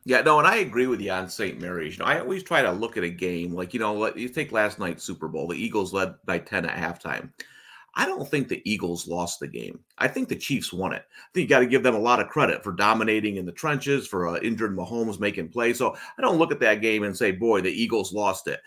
Yeah, 0.05 0.21
no, 0.21 0.39
and 0.39 0.47
I 0.47 0.57
agree 0.57 0.87
with 0.87 1.01
you 1.01 1.11
on 1.11 1.29
St. 1.29 1.59
Mary's. 1.59 1.97
You 1.97 2.03
know, 2.03 2.09
I 2.09 2.19
always 2.19 2.43
try 2.43 2.61
to 2.61 2.71
look 2.71 2.97
at 2.97 3.03
a 3.03 3.09
game 3.09 3.53
like 3.53 3.73
you 3.73 3.79
know, 3.79 3.93
let 3.93 4.17
you 4.17 4.29
take 4.29 4.51
last 4.51 4.79
night's 4.79 5.03
Super 5.03 5.27
Bowl. 5.27 5.47
The 5.47 5.55
Eagles 5.55 5.93
led 5.93 6.15
by 6.25 6.39
ten 6.39 6.65
at 6.65 6.77
halftime. 6.77 7.31
I 7.95 8.05
don't 8.05 8.29
think 8.29 8.47
the 8.47 8.61
Eagles 8.71 9.07
lost 9.07 9.39
the 9.39 9.47
game. 9.47 9.79
I 9.97 10.07
think 10.07 10.29
the 10.29 10.35
Chiefs 10.35 10.71
won 10.71 10.93
it. 10.93 11.03
I 11.03 11.27
think 11.33 11.43
you 11.43 11.49
got 11.49 11.59
to 11.59 11.65
give 11.65 11.83
them 11.83 11.95
a 11.95 11.99
lot 11.99 12.21
of 12.21 12.29
credit 12.29 12.63
for 12.63 12.71
dominating 12.71 13.37
in 13.37 13.45
the 13.45 13.51
trenches, 13.51 14.07
for 14.07 14.27
uh, 14.27 14.39
injured 14.39 14.77
Mahomes 14.77 15.19
making 15.19 15.49
plays. 15.49 15.79
So 15.79 15.95
I 16.17 16.21
don't 16.21 16.37
look 16.37 16.51
at 16.51 16.59
that 16.61 16.81
game 16.81 17.03
and 17.03 17.17
say, 17.17 17.31
boy, 17.31 17.61
the 17.61 17.71
Eagles 17.71 18.13
lost 18.13 18.47
it 18.47 18.61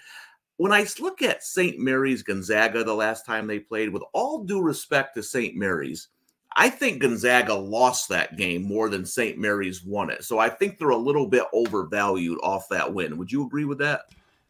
when 0.62 0.72
I 0.72 0.86
look 1.00 1.22
at 1.22 1.42
St. 1.42 1.78
Mary's 1.78 2.22
Gonzaga 2.22 2.84
the 2.84 2.94
last 2.94 3.26
time 3.26 3.48
they 3.48 3.58
played, 3.58 3.88
with 3.88 4.04
all 4.12 4.44
due 4.44 4.60
respect 4.60 5.14
to 5.16 5.22
St. 5.22 5.56
Mary's, 5.56 6.06
I 6.56 6.68
think 6.68 7.00
Gonzaga 7.00 7.54
lost 7.54 8.08
that 8.08 8.36
game 8.36 8.62
more 8.62 8.88
than 8.88 9.06
St. 9.06 9.38
Mary's 9.38 9.82
won 9.82 10.10
it. 10.10 10.24
So 10.24 10.38
I 10.38 10.48
think 10.48 10.78
they're 10.78 10.90
a 10.90 10.96
little 10.96 11.26
bit 11.26 11.44
overvalued 11.52 12.38
off 12.42 12.68
that 12.70 12.92
win. 12.92 13.16
Would 13.18 13.32
you 13.32 13.46
agree 13.46 13.64
with 13.64 13.78
that? 13.78 14.02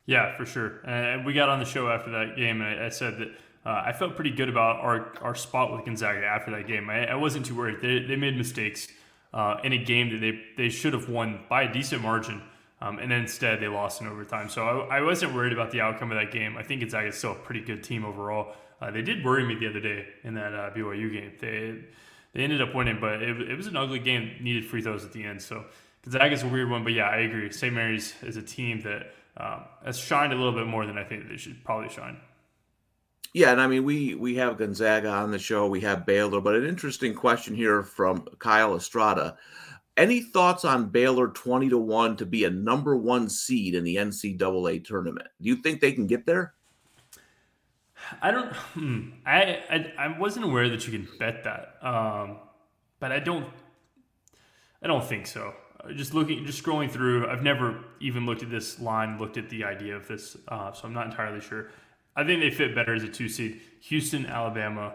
Yeah, 0.07 0.37
for 0.37 0.45
sure. 0.45 0.81
And 0.85 1.25
we 1.25 1.33
got 1.33 1.49
on 1.49 1.59
the 1.59 1.65
show 1.65 1.89
after 1.89 2.11
that 2.11 2.37
game, 2.37 2.61
and 2.61 2.85
I, 2.85 2.89
said 2.89 3.19
that 3.19 3.29
uh, 3.65 3.83
I 3.87 3.93
felt 3.93 4.17
pretty 4.17 4.33
good 4.33 4.49
about 4.49 4.81
our, 4.81 5.13
our 5.23 5.35
spot 5.35 5.73
with 5.73 5.85
Gonzaga 5.85 6.25
after 6.25 6.51
that 6.53 6.67
game. 6.67 6.91
I, 6.91 7.07
I 7.07 7.15
wasn't 7.15 7.47
too 7.47 7.57
worried. 7.57 7.81
They, 7.81 8.01
they 8.01 8.17
made 8.17 8.37
mistakes 8.37 8.89
uh, 9.33 9.59
in 9.63 9.73
a 9.73 9.79
game 9.79 10.11
that 10.11 10.19
they, 10.19 10.41
they 10.57 10.69
should 10.69 10.93
have 10.93 11.09
won 11.09 11.41
by 11.49 11.63
a 11.63 11.73
decent 11.73 12.03
margin. 12.03 12.43
Um, 12.83 12.99
and 12.99 13.09
then 13.09 13.21
instead, 13.21 13.61
they 13.61 13.69
lost 13.69 14.01
in 14.01 14.09
overtime. 14.09 14.49
So 14.49 14.67
I, 14.67 14.99
I, 14.99 15.03
wasn't 15.03 15.35
worried 15.35 15.53
about 15.53 15.71
the 15.71 15.81
outcome 15.81 16.11
of 16.11 16.19
that 16.19 16.33
game. 16.33 16.57
I 16.57 16.65
think 16.65 16.81
Gonzaga 16.81 17.09
is 17.09 17.17
still 17.17 17.31
a 17.31 17.37
pretty 17.37 17.61
good 17.61 17.85
team 17.85 18.05
overall. 18.05 18.57
Uh, 18.81 18.91
they 18.91 19.03
did 19.03 19.25
worry 19.25 19.45
me 19.45 19.55
the 19.55 19.69
other 19.69 19.79
day 19.79 20.07
in 20.25 20.35
that 20.35 20.53
uh, 20.53 20.71
BYU 20.71 21.13
game. 21.13 21.33
They 21.41 21.79
they 22.35 22.43
ended 22.43 22.61
up 22.61 22.75
winning, 22.75 22.99
but 23.01 23.23
it, 23.23 23.41
it 23.43 23.57
was 23.57 23.69
an 23.69 23.77
ugly 23.77 24.01
game. 24.01 24.33
Needed 24.41 24.65
free 24.65 24.83
throws 24.83 25.05
at 25.05 25.13
the 25.13 25.23
end. 25.23 25.41
So 25.41 25.65
Gonzaga's 26.03 26.43
a 26.43 26.49
weird 26.49 26.71
one, 26.71 26.83
but 26.83 26.93
yeah, 26.93 27.05
I 27.05 27.19
agree. 27.19 27.53
St. 27.53 27.73
Mary's 27.73 28.15
is 28.23 28.37
a 28.37 28.43
team 28.43 28.81
that 28.81 29.15
um, 29.37 29.63
has 29.85 29.97
shined 29.97 30.33
a 30.33 30.37
little 30.37 30.53
bit 30.53 30.67
more 30.67 30.85
than 30.85 30.99
I 30.99 31.05
think 31.05 31.29
they 31.29 31.37
should 31.37 31.63
probably 31.63 31.89
shine. 31.89 32.17
Yeah, 33.33 33.53
and 33.53 33.61
I 33.61 33.69
mean 33.69 33.85
we 33.85 34.17
we 34.17 34.35
have 34.35 34.59
Gonzaga 34.59 35.09
on 35.09 35.31
the 35.31 35.39
show, 35.39 35.69
we 35.69 35.83
have 35.83 36.05
Baylor, 36.05 36.41
but 36.41 36.57
an 36.57 36.67
interesting 36.67 37.15
question 37.15 37.55
here 37.55 37.85
from 37.85 38.27
Kyle 38.41 38.75
Estrada. 38.75 39.39
Any 39.97 40.23
thoughts 40.23 40.65
on 40.65 40.89
Baylor 40.89 41.29
20 41.29 41.69
to 41.69 41.79
1 41.79 42.17
to 42.17 42.27
be 42.27 42.45
a 42.45 42.51
number 42.51 42.97
one 42.97 43.29
seed 43.29 43.75
in 43.75 43.85
the 43.85 43.97
NCAA 43.97 44.85
tournament? 44.85 45.29
Do 45.41 45.49
you 45.49 45.57
think 45.57 45.81
they 45.81 45.93
can 45.93 46.07
get 46.07 46.25
there? 46.25 46.55
I 48.21 48.31
don't. 48.31 48.53
Hmm, 48.53 49.11
I, 49.25 49.61
I, 49.71 49.93
I 49.99 50.19
wasn't 50.19 50.47
aware 50.47 50.69
that 50.69 50.87
you 50.87 50.93
can 50.93 51.09
bet 51.19 51.45
that, 51.45 51.77
um, 51.83 52.39
but 53.01 53.13
I 53.13 53.21
don't. 53.21 53.47
I 54.83 54.89
don't 54.89 55.05
think 55.05 55.27
so. 55.27 55.55
Just 55.95 56.15
looking, 56.15 56.45
just 56.45 56.63
scrolling 56.63 56.91
through. 56.91 57.29
I've 57.29 57.43
never 57.43 57.85
even 58.01 58.27
looked 58.27 58.43
at 58.43 58.51
this 58.51 58.81
line, 58.81 59.19
looked 59.19 59.37
at 59.37 59.51
the 59.51 59.65
idea 59.65 59.97
of 59.97 60.09
this, 60.09 60.37
uh, 60.49 60.73
so 60.73 60.87
I'm 60.87 60.93
not 60.93 61.07
entirely 61.07 61.41
sure. 61.41 61.69
I 62.17 62.25
think 62.25 62.41
they 62.41 62.51
fit 62.51 62.75
better 62.75 62.95
as 62.95 63.03
a 63.05 63.09
two 63.09 63.29
seed. 63.29 63.61
Houston, 63.83 64.27
Alabama, 64.27 64.95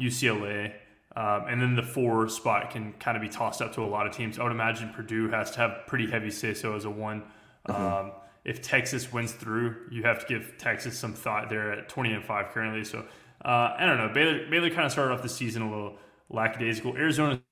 UCLA, 0.00 0.72
um, 1.18 1.46
and 1.48 1.60
then 1.60 1.74
the 1.74 1.82
four 1.82 2.28
spot 2.28 2.70
can 2.70 2.92
kind 3.00 3.16
of 3.16 3.20
be 3.20 3.28
tossed 3.28 3.60
up 3.60 3.74
to 3.74 3.82
a 3.82 3.90
lot 3.90 4.06
of 4.06 4.14
teams. 4.14 4.38
I 4.38 4.44
would 4.44 4.52
imagine 4.52 4.90
Purdue 4.90 5.28
has 5.30 5.50
to 5.50 5.58
have 5.58 5.80
pretty 5.88 6.08
heavy 6.08 6.30
say 6.30 6.54
so 6.54 6.76
as 6.76 6.84
a 6.84 6.90
one. 6.90 7.24
Mm-hmm. 7.68 7.84
Um, 7.84 8.12
if 8.44 8.62
Texas 8.62 9.12
wins 9.12 9.32
through, 9.32 9.88
you 9.90 10.04
have 10.04 10.20
to 10.20 10.26
give 10.26 10.54
Texas 10.58 10.96
some 10.96 11.14
thought 11.14 11.48
there 11.48 11.72
at 11.72 11.88
20 11.88 12.12
and 12.12 12.24
5 12.24 12.48
currently. 12.50 12.84
So 12.84 13.04
uh, 13.44 13.74
I 13.76 13.84
don't 13.84 13.98
know. 13.98 14.08
Baylor, 14.14 14.48
Baylor 14.48 14.70
kind 14.70 14.86
of 14.86 14.92
started 14.92 15.12
off 15.12 15.22
the 15.22 15.28
season 15.28 15.62
a 15.62 15.68
little 15.68 15.96
lackadaisical. 16.30 16.96
Arizona 16.96 17.42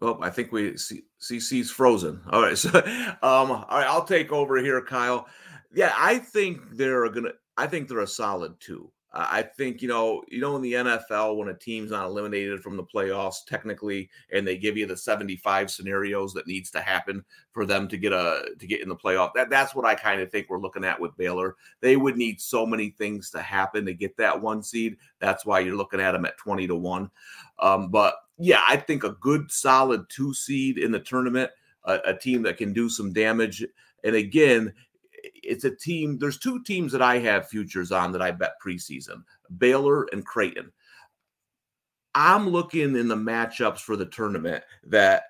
Oh, 0.00 0.18
I 0.22 0.30
think 0.30 0.52
we 0.52 0.76
see 0.76 1.02
CC's 1.20 1.70
frozen. 1.70 2.20
All 2.30 2.42
right, 2.42 2.56
so 2.58 2.70
um, 2.78 3.50
all 3.50 3.66
right, 3.70 3.86
I'll 3.86 4.04
take 4.04 4.32
over 4.32 4.56
here, 4.58 4.80
Kyle. 4.82 5.26
Yeah, 5.72 5.92
I 5.96 6.18
think 6.18 6.60
they're 6.72 7.08
gonna. 7.08 7.32
I 7.56 7.66
think 7.66 7.88
they're 7.88 8.00
a 8.00 8.06
solid 8.06 8.58
two. 8.60 8.90
I 9.10 9.40
think 9.42 9.80
you 9.80 9.88
know, 9.88 10.22
you 10.28 10.40
know, 10.40 10.54
in 10.56 10.62
the 10.62 10.74
NFL, 10.74 11.38
when 11.38 11.48
a 11.48 11.54
team's 11.54 11.90
not 11.90 12.06
eliminated 12.06 12.60
from 12.60 12.76
the 12.76 12.84
playoffs 12.84 13.36
technically, 13.46 14.10
and 14.30 14.46
they 14.46 14.58
give 14.58 14.76
you 14.76 14.86
the 14.86 14.96
75 14.96 15.70
scenarios 15.70 16.34
that 16.34 16.46
needs 16.46 16.70
to 16.72 16.80
happen 16.80 17.24
for 17.52 17.64
them 17.64 17.88
to 17.88 17.96
get 17.96 18.12
a 18.12 18.50
to 18.58 18.66
get 18.66 18.82
in 18.82 18.88
the 18.88 18.96
playoff. 18.96 19.30
That 19.34 19.48
that's 19.48 19.74
what 19.74 19.86
I 19.86 19.94
kind 19.94 20.20
of 20.20 20.30
think 20.30 20.48
we're 20.48 20.60
looking 20.60 20.84
at 20.84 21.00
with 21.00 21.16
Baylor. 21.16 21.56
They 21.80 21.96
would 21.96 22.18
need 22.18 22.38
so 22.38 22.66
many 22.66 22.90
things 22.90 23.30
to 23.30 23.40
happen 23.40 23.86
to 23.86 23.94
get 23.94 24.14
that 24.18 24.38
one 24.38 24.62
seed. 24.62 24.98
That's 25.20 25.46
why 25.46 25.60
you're 25.60 25.76
looking 25.76 26.00
at 26.00 26.12
them 26.12 26.26
at 26.26 26.36
20 26.36 26.66
to 26.66 26.76
one. 26.76 27.10
Um, 27.60 27.90
but 27.90 28.16
yeah, 28.36 28.60
I 28.68 28.76
think 28.76 29.04
a 29.04 29.16
good 29.20 29.50
solid 29.50 30.04
two 30.10 30.34
seed 30.34 30.76
in 30.76 30.92
the 30.92 31.00
tournament, 31.00 31.50
a, 31.84 31.98
a 32.04 32.14
team 32.14 32.42
that 32.42 32.58
can 32.58 32.74
do 32.74 32.90
some 32.90 33.14
damage. 33.14 33.64
And 34.04 34.14
again, 34.14 34.74
it's 35.22 35.64
a 35.64 35.74
team. 35.74 36.18
There's 36.18 36.38
two 36.38 36.62
teams 36.64 36.92
that 36.92 37.02
I 37.02 37.18
have 37.18 37.48
futures 37.48 37.92
on 37.92 38.12
that 38.12 38.22
I 38.22 38.30
bet 38.30 38.54
preseason: 38.64 39.22
Baylor 39.56 40.04
and 40.12 40.24
Creighton. 40.24 40.72
I'm 42.14 42.48
looking 42.48 42.96
in 42.96 43.08
the 43.08 43.16
matchups 43.16 43.80
for 43.80 43.96
the 43.96 44.06
tournament 44.06 44.64
that 44.84 45.24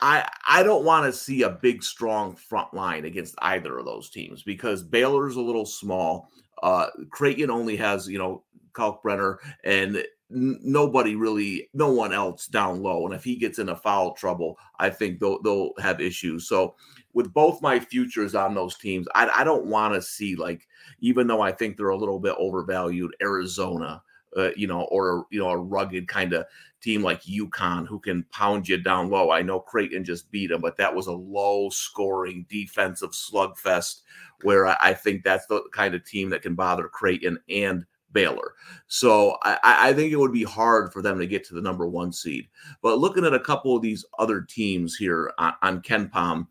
I 0.00 0.28
I 0.46 0.62
don't 0.62 0.84
want 0.84 1.06
to 1.06 1.18
see 1.18 1.42
a 1.42 1.50
big 1.50 1.82
strong 1.82 2.36
front 2.36 2.72
line 2.74 3.04
against 3.04 3.34
either 3.42 3.78
of 3.78 3.84
those 3.84 4.10
teams 4.10 4.42
because 4.42 4.82
Baylor's 4.82 5.36
a 5.36 5.40
little 5.40 5.66
small. 5.66 6.30
Uh, 6.62 6.86
Creighton 7.10 7.50
only 7.50 7.76
has 7.76 8.08
you 8.08 8.18
know 8.18 8.44
Kalkbrenner 8.72 9.36
and 9.64 10.04
nobody 10.30 11.16
really, 11.16 11.68
no 11.72 11.90
one 11.90 12.12
else 12.12 12.46
down 12.46 12.82
low. 12.82 13.06
And 13.06 13.14
if 13.14 13.24
he 13.24 13.36
gets 13.36 13.58
into 13.58 13.76
foul 13.76 14.12
trouble, 14.12 14.58
I 14.78 14.90
think 14.90 15.20
they'll 15.20 15.40
they'll 15.42 15.72
have 15.78 16.00
issues. 16.00 16.48
So 16.48 16.74
with 17.14 17.32
both 17.32 17.62
my 17.62 17.80
futures 17.80 18.34
on 18.34 18.54
those 18.54 18.76
teams, 18.76 19.06
I, 19.14 19.28
I 19.28 19.44
don't 19.44 19.66
want 19.66 19.94
to 19.94 20.02
see 20.02 20.36
like, 20.36 20.66
even 21.00 21.26
though 21.26 21.40
I 21.40 21.52
think 21.52 21.76
they're 21.76 21.88
a 21.88 21.96
little 21.96 22.20
bit 22.20 22.36
overvalued, 22.38 23.12
Arizona, 23.22 24.02
uh, 24.36 24.50
you 24.56 24.66
know, 24.66 24.82
or 24.90 25.26
you 25.30 25.40
know, 25.40 25.50
a 25.50 25.56
rugged 25.56 26.08
kind 26.08 26.34
of 26.34 26.44
team 26.80 27.02
like 27.02 27.22
UConn 27.22 27.86
who 27.86 27.98
can 27.98 28.24
pound 28.30 28.68
you 28.68 28.76
down 28.76 29.10
low. 29.10 29.30
I 29.30 29.42
know 29.42 29.60
Creighton 29.60 30.04
just 30.04 30.30
beat 30.30 30.48
them, 30.48 30.60
but 30.60 30.76
that 30.76 30.94
was 30.94 31.06
a 31.06 31.12
low 31.12 31.70
scoring 31.70 32.46
defensive 32.48 33.10
slugfest 33.10 34.02
where 34.42 34.66
I, 34.66 34.76
I 34.78 34.94
think 34.94 35.24
that's 35.24 35.46
the 35.46 35.62
kind 35.72 35.94
of 35.94 36.04
team 36.04 36.30
that 36.30 36.42
can 36.42 36.54
bother 36.54 36.88
Creighton 36.88 37.38
and 37.48 37.84
Baylor. 38.12 38.54
So 38.86 39.36
I, 39.42 39.58
I, 39.62 39.92
think 39.92 40.12
it 40.12 40.16
would 40.16 40.32
be 40.32 40.44
hard 40.44 40.92
for 40.92 41.02
them 41.02 41.18
to 41.18 41.26
get 41.26 41.44
to 41.44 41.54
the 41.54 41.60
number 41.60 41.86
one 41.86 42.12
seed. 42.12 42.48
But 42.82 42.98
looking 42.98 43.24
at 43.24 43.34
a 43.34 43.40
couple 43.40 43.76
of 43.76 43.82
these 43.82 44.04
other 44.18 44.40
teams 44.40 44.96
here 44.96 45.32
on, 45.38 45.54
on 45.62 45.82
KenPom, 45.82 46.46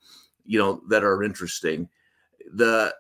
you 0.46 0.60
know, 0.60 0.82
that 0.90 1.04
are 1.04 1.24
interesting, 1.24 1.90
the 2.54 2.94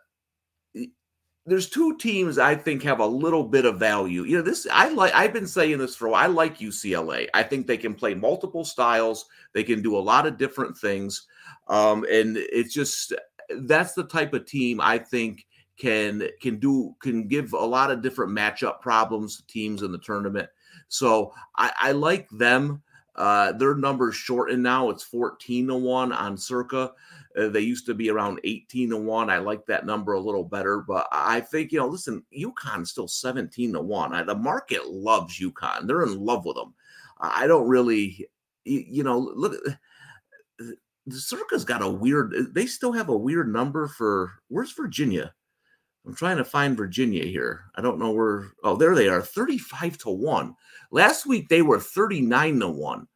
there's 1.47 1.69
two 1.69 1.97
teams 1.97 2.37
I 2.37 2.55
think 2.55 2.83
have 2.83 2.99
a 2.99 3.05
little 3.05 3.43
bit 3.43 3.63
of 3.63 3.79
value. 3.79 4.23
You 4.23 4.37
know, 4.37 4.43
this 4.43 4.67
I 4.71 4.89
like. 4.89 5.13
I've 5.15 5.31
been 5.31 5.47
saying 5.47 5.77
this 5.77 5.95
for 5.95 6.07
a 6.07 6.11
while. 6.11 6.23
I 6.23 6.27
like 6.27 6.59
UCLA. 6.59 7.29
I 7.33 7.41
think 7.41 7.65
they 7.65 7.77
can 7.77 7.93
play 7.93 8.13
multiple 8.13 8.65
styles. 8.65 9.25
They 9.53 9.63
can 9.63 9.81
do 9.81 9.97
a 9.97 9.99
lot 9.99 10.27
of 10.27 10.37
different 10.37 10.77
things, 10.77 11.25
um, 11.69 12.05
and 12.11 12.35
it's 12.35 12.73
just 12.73 13.13
that's 13.61 13.93
the 13.93 14.03
type 14.03 14.33
of 14.33 14.45
team 14.45 14.81
I 14.81 14.97
think 14.97 15.46
can 15.77 16.27
can 16.41 16.57
do 16.57 16.95
can 17.01 17.27
give 17.27 17.53
a 17.53 17.57
lot 17.57 17.91
of 17.91 18.01
different 18.01 18.31
matchup 18.31 18.81
problems 18.81 19.37
to 19.37 19.47
teams 19.47 19.83
in 19.83 19.91
the 19.91 19.97
tournament. 19.99 20.49
So 20.89 21.33
I, 21.55 21.71
I 21.79 21.91
like 21.91 22.29
them. 22.29 22.81
Uh, 23.15 23.51
their 23.53 23.73
numbers 23.73 24.15
shortened 24.15 24.61
now. 24.61 24.89
It's 24.91 25.03
14 25.03 25.67
to 25.67 25.75
1 25.75 26.11
on 26.11 26.37
circa. 26.37 26.91
Uh, 27.35 27.47
they 27.49 27.61
used 27.61 27.87
to 27.87 27.95
be 27.95 28.11
around 28.11 28.39
18 28.43 28.91
to 28.91 28.97
1. 28.97 29.29
I 29.29 29.39
like 29.39 29.65
that 29.65 29.87
number 29.87 30.13
a 30.13 30.19
little 30.19 30.43
better, 30.43 30.81
but 30.81 31.07
I 31.11 31.41
think, 31.41 31.71
you 31.71 31.79
know, 31.79 31.87
listen, 31.87 32.23
UConn's 32.37 32.91
still 32.91 33.07
17 33.07 33.73
to 33.73 33.81
1. 33.81 34.13
I, 34.13 34.21
the 34.21 34.35
market 34.35 34.87
loves 34.87 35.39
UConn. 35.39 35.87
They're 35.87 36.03
in 36.03 36.23
love 36.23 36.45
with 36.45 36.57
them. 36.57 36.75
I 37.19 37.47
don't 37.47 37.67
really, 37.67 38.29
you, 38.65 38.85
you 38.87 39.03
know, 39.03 39.17
look, 39.17 39.55
the 40.59 41.19
Circa's 41.19 41.65
got 41.65 41.81
a 41.81 41.89
weird, 41.89 42.53
they 42.53 42.67
still 42.67 42.91
have 42.91 43.09
a 43.09 43.17
weird 43.17 43.51
number 43.51 43.87
for, 43.87 44.33
where's 44.49 44.73
Virginia? 44.73 45.33
I'm 46.07 46.15
trying 46.15 46.37
to 46.37 46.45
find 46.45 46.77
Virginia 46.77 47.25
here. 47.25 47.65
I 47.75 47.81
don't 47.81 47.99
know 47.99 48.11
where. 48.11 48.51
Oh, 48.63 48.77
there 48.77 48.95
they 48.95 49.09
are 49.09 49.21
35 49.21 49.97
to 49.99 50.09
1. 50.09 50.55
Last 50.89 51.25
week 51.25 51.49
they 51.49 51.61
were 51.61 51.79
39 51.79 52.61
to 52.61 52.69
1. 52.69 53.07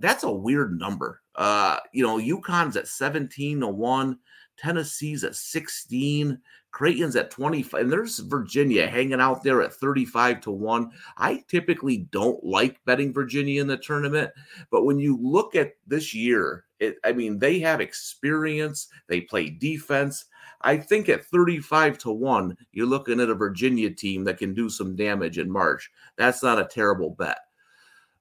That's 0.00 0.24
a 0.24 0.30
weird 0.30 0.78
number. 0.78 1.22
Uh, 1.34 1.78
you 1.92 2.02
know, 2.02 2.18
UConn's 2.18 2.76
at 2.76 2.88
17 2.88 3.60
to 3.60 3.68
1, 3.68 4.18
Tennessee's 4.58 5.24
at 5.24 5.34
16, 5.34 6.38
Creighton's 6.76 7.16
at 7.16 7.30
25, 7.30 7.80
and 7.80 7.90
there's 7.90 8.18
Virginia 8.18 8.86
hanging 8.86 9.18
out 9.18 9.42
there 9.42 9.62
at 9.62 9.72
35 9.72 10.42
to 10.42 10.50
1. 10.50 10.90
I 11.16 11.42
typically 11.48 12.06
don't 12.10 12.44
like 12.44 12.84
betting 12.84 13.14
Virginia 13.14 13.62
in 13.62 13.66
the 13.66 13.78
tournament, 13.78 14.30
but 14.70 14.84
when 14.84 14.98
you 14.98 15.18
look 15.18 15.54
at 15.54 15.72
this 15.86 16.12
year, 16.12 16.66
it, 16.78 16.96
I 17.02 17.12
mean, 17.12 17.38
they 17.38 17.60
have 17.60 17.80
experience, 17.80 18.88
they 19.08 19.22
play 19.22 19.48
defense. 19.48 20.26
I 20.60 20.76
think 20.76 21.08
at 21.08 21.24
35 21.24 21.96
to 21.96 22.10
1, 22.10 22.54
you're 22.72 22.84
looking 22.84 23.20
at 23.20 23.30
a 23.30 23.34
Virginia 23.34 23.88
team 23.88 24.24
that 24.24 24.36
can 24.36 24.52
do 24.52 24.68
some 24.68 24.94
damage 24.94 25.38
in 25.38 25.50
March. 25.50 25.90
That's 26.18 26.42
not 26.42 26.60
a 26.60 26.66
terrible 26.66 27.08
bet. 27.08 27.38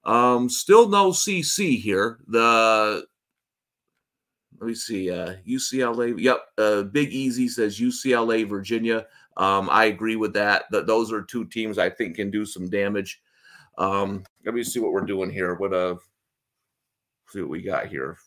Um, 0.06 0.50
still 0.50 0.88
no 0.88 1.10
CC 1.12 1.78
here. 1.78 2.20
The 2.30 3.06
let 4.60 4.68
me 4.68 4.76
see, 4.76 5.12
uh, 5.12 5.36
UCLA. 5.48 6.16
Yep, 6.18 6.40
uh, 6.58 6.84
Big 6.84 7.12
Easy 7.12 7.48
says 7.48 7.80
UCLA, 7.80 8.48
Virginia. 8.48 9.06
Um, 9.38 9.70
I 9.70 9.86
agree 9.86 10.16
with 10.16 10.34
that. 10.34 10.66
Those 10.72 11.12
are 11.12 11.22
two 11.22 11.46
teams 11.46 11.78
I 11.78 11.90
think 11.90 12.16
can 12.16 12.32
do 12.32 12.46
some 12.46 12.70
damage. 12.70 13.22
Um, 13.78 14.24
let 14.46 14.56
me 14.56 14.64
see 14.64 14.80
what 14.80 14.94
we're 14.94 15.02
doing 15.02 15.30
here. 15.30 15.56
What 15.56 15.74
uh, 15.74 15.96
see 17.30 17.42
what 17.42 17.50
we 17.50 17.62
got 17.62 17.88
here. 17.88 18.18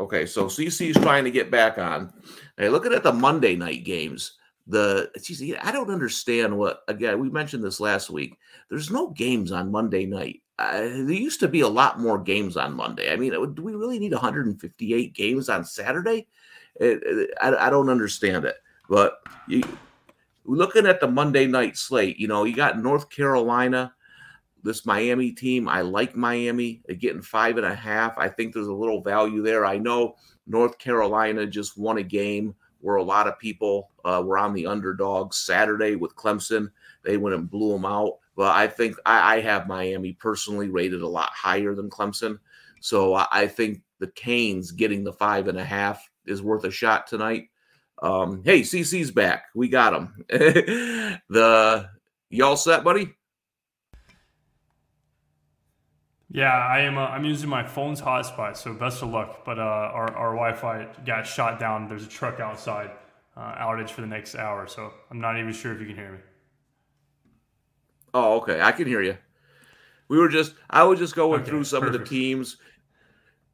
Okay, 0.00 0.26
so 0.26 0.46
CC 0.46 0.90
is 0.90 0.96
trying 0.96 1.24
to 1.24 1.30
get 1.30 1.50
back 1.50 1.78
on. 1.78 2.12
Hey, 2.56 2.68
looking 2.68 2.92
at 2.92 3.02
the 3.02 3.12
Monday 3.12 3.56
night 3.56 3.84
games, 3.84 4.32
the 4.66 5.10
geez, 5.22 5.42
I 5.62 5.72
don't 5.72 5.90
understand 5.90 6.56
what 6.56 6.80
again. 6.88 7.18
We 7.18 7.30
mentioned 7.30 7.64
this 7.64 7.80
last 7.80 8.10
week. 8.10 8.36
There's 8.70 8.90
no 8.90 9.10
games 9.10 9.52
on 9.52 9.70
Monday 9.70 10.06
night. 10.06 10.42
Uh, 10.58 10.80
there 10.80 11.10
used 11.10 11.40
to 11.40 11.48
be 11.48 11.60
a 11.60 11.68
lot 11.68 12.00
more 12.00 12.18
games 12.18 12.56
on 12.56 12.74
Monday. 12.74 13.12
I 13.12 13.16
mean, 13.16 13.32
do 13.54 13.62
we 13.62 13.74
really 13.74 13.98
need 13.98 14.12
158 14.12 15.12
games 15.12 15.48
on 15.48 15.64
Saturday? 15.64 16.26
It, 16.76 17.02
it, 17.02 17.30
I, 17.40 17.66
I, 17.66 17.70
don't 17.70 17.90
understand 17.90 18.46
it. 18.46 18.56
But 18.88 19.18
you, 19.48 19.62
looking 20.46 20.86
at 20.86 21.00
the 21.00 21.08
Monday 21.08 21.46
night 21.46 21.76
slate, 21.76 22.18
you 22.18 22.26
know, 22.26 22.44
you 22.44 22.54
got 22.54 22.82
North 22.82 23.10
Carolina 23.10 23.92
this 24.66 24.84
Miami 24.84 25.30
team. 25.32 25.68
I 25.68 25.80
like 25.80 26.16
Miami 26.16 26.82
getting 26.98 27.22
five 27.22 27.56
and 27.56 27.66
a 27.66 27.74
half. 27.74 28.18
I 28.18 28.28
think 28.28 28.52
there's 28.52 28.66
a 28.66 28.72
little 28.72 29.00
value 29.00 29.42
there. 29.42 29.64
I 29.64 29.78
know 29.78 30.16
North 30.46 30.78
Carolina 30.78 31.46
just 31.46 31.78
won 31.78 31.98
a 31.98 32.02
game 32.02 32.54
where 32.80 32.96
a 32.96 33.02
lot 33.02 33.26
of 33.26 33.38
people 33.38 33.90
uh, 34.04 34.22
were 34.24 34.38
on 34.38 34.52
the 34.52 34.66
underdogs 34.66 35.38
Saturday 35.38 35.96
with 35.96 36.16
Clemson. 36.16 36.70
They 37.04 37.16
went 37.16 37.36
and 37.36 37.50
blew 37.50 37.72
them 37.72 37.84
out. 37.84 38.18
But 38.36 38.54
I 38.54 38.68
think 38.68 38.96
I, 39.06 39.36
I 39.36 39.40
have 39.40 39.66
Miami 39.66 40.12
personally 40.12 40.68
rated 40.68 41.02
a 41.02 41.08
lot 41.08 41.30
higher 41.32 41.74
than 41.74 41.90
Clemson. 41.90 42.38
So 42.80 43.14
I, 43.14 43.26
I 43.32 43.46
think 43.46 43.80
the 43.98 44.08
Canes 44.08 44.70
getting 44.70 45.02
the 45.02 45.12
five 45.12 45.48
and 45.48 45.58
a 45.58 45.64
half 45.64 46.06
is 46.26 46.42
worth 46.42 46.64
a 46.64 46.70
shot 46.70 47.06
tonight. 47.06 47.48
Um, 48.02 48.42
hey, 48.44 48.60
CC's 48.60 49.10
back. 49.10 49.46
We 49.54 49.68
got 49.68 49.94
him. 49.94 50.24
the 50.28 51.88
y'all 52.28 52.56
set, 52.56 52.84
buddy? 52.84 53.14
Yeah, 56.28 56.52
I 56.52 56.80
am. 56.80 56.98
Uh, 56.98 57.06
I'm 57.06 57.24
using 57.24 57.48
my 57.48 57.66
phone's 57.66 58.00
hotspot, 58.00 58.56
so 58.56 58.74
best 58.74 59.02
of 59.02 59.10
luck. 59.10 59.44
But 59.46 59.58
uh, 59.58 59.62
our 59.62 60.14
our 60.14 60.34
Wi-Fi 60.34 60.88
got 61.06 61.26
shot 61.26 61.58
down. 61.58 61.88
There's 61.88 62.04
a 62.04 62.08
truck 62.08 62.40
outside, 62.40 62.90
uh, 63.36 63.54
outage 63.54 63.90
for 63.90 64.02
the 64.02 64.06
next 64.06 64.34
hour, 64.34 64.66
so 64.66 64.92
I'm 65.10 65.20
not 65.20 65.38
even 65.38 65.52
sure 65.52 65.72
if 65.72 65.80
you 65.80 65.86
can 65.86 65.96
hear 65.96 66.12
me. 66.12 66.18
Oh, 68.14 68.36
okay, 68.38 68.60
I 68.60 68.72
can 68.72 68.86
hear 68.86 69.02
you. 69.02 69.16
We 70.08 70.18
were 70.18 70.28
just, 70.28 70.54
I 70.70 70.84
was 70.84 70.98
just 70.98 71.16
going 71.16 71.40
okay, 71.40 71.50
through 71.50 71.64
some 71.64 71.80
perfect. 71.80 72.02
of 72.02 72.08
the 72.08 72.14
teams 72.14 72.58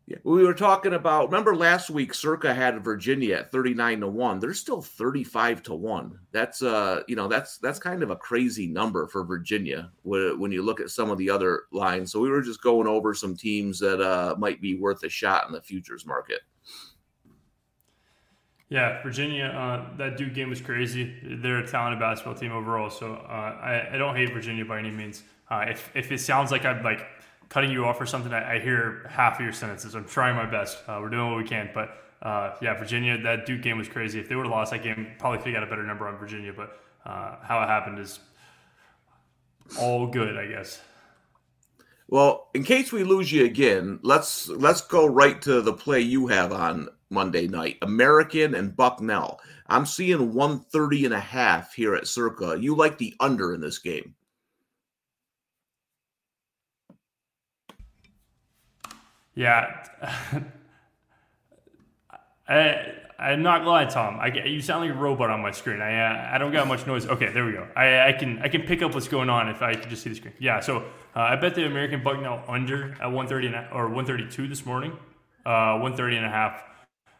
yeah, 0.06 0.16
we 0.24 0.42
were 0.42 0.54
talking 0.54 0.94
about. 0.94 1.26
Remember 1.26 1.54
last 1.54 1.88
week, 1.88 2.12
Circa 2.12 2.52
had 2.52 2.82
Virginia 2.82 3.36
at 3.36 3.52
thirty-nine 3.52 4.00
to 4.00 4.08
one. 4.08 4.40
They're 4.40 4.52
still 4.52 4.82
thirty-five 4.82 5.62
to 5.64 5.74
one. 5.74 6.18
That's 6.32 6.60
uh, 6.60 7.02
you 7.06 7.14
know, 7.14 7.28
that's 7.28 7.58
that's 7.58 7.78
kind 7.78 8.02
of 8.02 8.10
a 8.10 8.16
crazy 8.16 8.66
number 8.66 9.06
for 9.06 9.24
Virginia 9.24 9.92
when 10.02 10.50
you 10.50 10.62
look 10.62 10.80
at 10.80 10.90
some 10.90 11.10
of 11.10 11.18
the 11.18 11.30
other 11.30 11.62
lines. 11.70 12.10
So 12.10 12.18
we 12.18 12.30
were 12.30 12.42
just 12.42 12.62
going 12.62 12.88
over 12.88 13.14
some 13.14 13.36
teams 13.36 13.78
that 13.78 14.00
uh 14.00 14.34
might 14.38 14.60
be 14.60 14.74
worth 14.74 15.04
a 15.04 15.08
shot 15.08 15.46
in 15.46 15.52
the 15.52 15.62
futures 15.62 16.04
market. 16.04 16.40
Yeah, 18.72 19.02
Virginia, 19.02 19.48
uh, 19.48 19.96
that 19.98 20.16
Duke 20.16 20.32
game 20.32 20.48
was 20.48 20.62
crazy. 20.62 21.14
They're 21.22 21.58
a 21.58 21.66
talented 21.66 22.00
basketball 22.00 22.36
team 22.36 22.52
overall, 22.52 22.88
so 22.88 23.16
uh, 23.16 23.58
I, 23.60 23.90
I, 23.92 23.98
don't 23.98 24.16
hate 24.16 24.32
Virginia 24.32 24.64
by 24.64 24.78
any 24.78 24.90
means. 24.90 25.24
Uh, 25.50 25.66
if, 25.68 25.90
if 25.94 26.10
it 26.10 26.20
sounds 26.20 26.50
like 26.50 26.64
I'm 26.64 26.82
like 26.82 27.04
cutting 27.50 27.70
you 27.70 27.84
off 27.84 28.00
or 28.00 28.06
something, 28.06 28.32
I, 28.32 28.54
I 28.54 28.58
hear 28.60 29.06
half 29.10 29.34
of 29.34 29.44
your 29.44 29.52
sentences. 29.52 29.94
I'm 29.94 30.06
trying 30.06 30.36
my 30.36 30.46
best. 30.46 30.78
Uh, 30.88 31.00
we're 31.02 31.10
doing 31.10 31.28
what 31.28 31.36
we 31.36 31.44
can, 31.44 31.68
but 31.74 31.98
uh, 32.22 32.54
yeah, 32.62 32.72
Virginia, 32.78 33.20
that 33.20 33.44
Duke 33.44 33.60
game 33.60 33.76
was 33.76 33.90
crazy. 33.90 34.18
If 34.18 34.30
they 34.30 34.36
would 34.36 34.46
have 34.46 34.52
lost 34.52 34.70
that 34.70 34.82
game, 34.82 35.06
probably 35.18 35.40
could 35.40 35.48
have 35.48 35.56
got 35.56 35.64
a 35.64 35.70
better 35.70 35.84
number 35.84 36.08
on 36.08 36.16
Virginia, 36.16 36.54
but 36.54 36.80
uh, 37.04 37.36
how 37.42 37.62
it 37.62 37.66
happened 37.66 37.98
is 37.98 38.20
all 39.78 40.06
good, 40.06 40.38
I 40.38 40.46
guess. 40.46 40.80
Well, 42.12 42.50
in 42.52 42.62
case 42.62 42.92
we 42.92 43.04
lose 43.04 43.32
you 43.32 43.46
again, 43.46 43.98
let's 44.02 44.46
let's 44.46 44.82
go 44.82 45.06
right 45.06 45.40
to 45.40 45.62
the 45.62 45.72
play 45.72 46.00
you 46.00 46.26
have 46.26 46.52
on 46.52 46.90
Monday 47.08 47.48
night. 47.48 47.78
American 47.80 48.54
and 48.54 48.76
Bucknell. 48.76 49.40
I'm 49.68 49.86
seeing 49.86 50.34
130 50.34 51.06
and 51.06 51.14
a 51.14 51.18
half 51.18 51.72
here 51.72 51.94
at 51.94 52.06
Circa. 52.06 52.58
You 52.60 52.76
like 52.76 52.98
the 52.98 53.14
under 53.18 53.54
in 53.54 53.62
this 53.62 53.78
game. 53.78 54.14
Yeah. 59.34 59.82
I 62.46 62.92
I'm 63.22 63.42
not 63.42 63.62
glad, 63.62 63.90
Tom. 63.90 64.18
I 64.18 64.28
you 64.44 64.60
sound 64.60 64.84
like 64.84 64.96
a 64.96 64.98
robot 64.98 65.30
on 65.30 65.40
my 65.40 65.52
screen. 65.52 65.80
I 65.80 66.30
uh, 66.30 66.34
I 66.34 66.38
don't 66.38 66.50
got 66.50 66.66
much 66.66 66.86
noise. 66.88 67.06
Okay, 67.06 67.30
there 67.32 67.44
we 67.44 67.52
go. 67.52 67.68
I, 67.76 68.08
I 68.08 68.12
can 68.12 68.40
I 68.40 68.48
can 68.48 68.62
pick 68.62 68.82
up 68.82 68.94
what's 68.94 69.06
going 69.06 69.30
on 69.30 69.48
if 69.48 69.62
I 69.62 69.74
can 69.74 69.88
just 69.88 70.02
see 70.02 70.10
the 70.10 70.16
screen. 70.16 70.34
Yeah. 70.40 70.58
So 70.58 70.78
uh, 71.14 71.20
I 71.20 71.36
bet 71.36 71.54
the 71.54 71.64
American 71.64 72.02
Bucknell 72.02 72.42
under 72.48 72.96
at 73.00 73.12
130 73.12 73.72
or 73.72 73.84
132 73.84 74.48
this 74.48 74.66
morning. 74.66 74.92
Uh, 75.46 75.78
130 75.78 76.16
and 76.16 76.26
a 76.26 76.30
half 76.30 76.64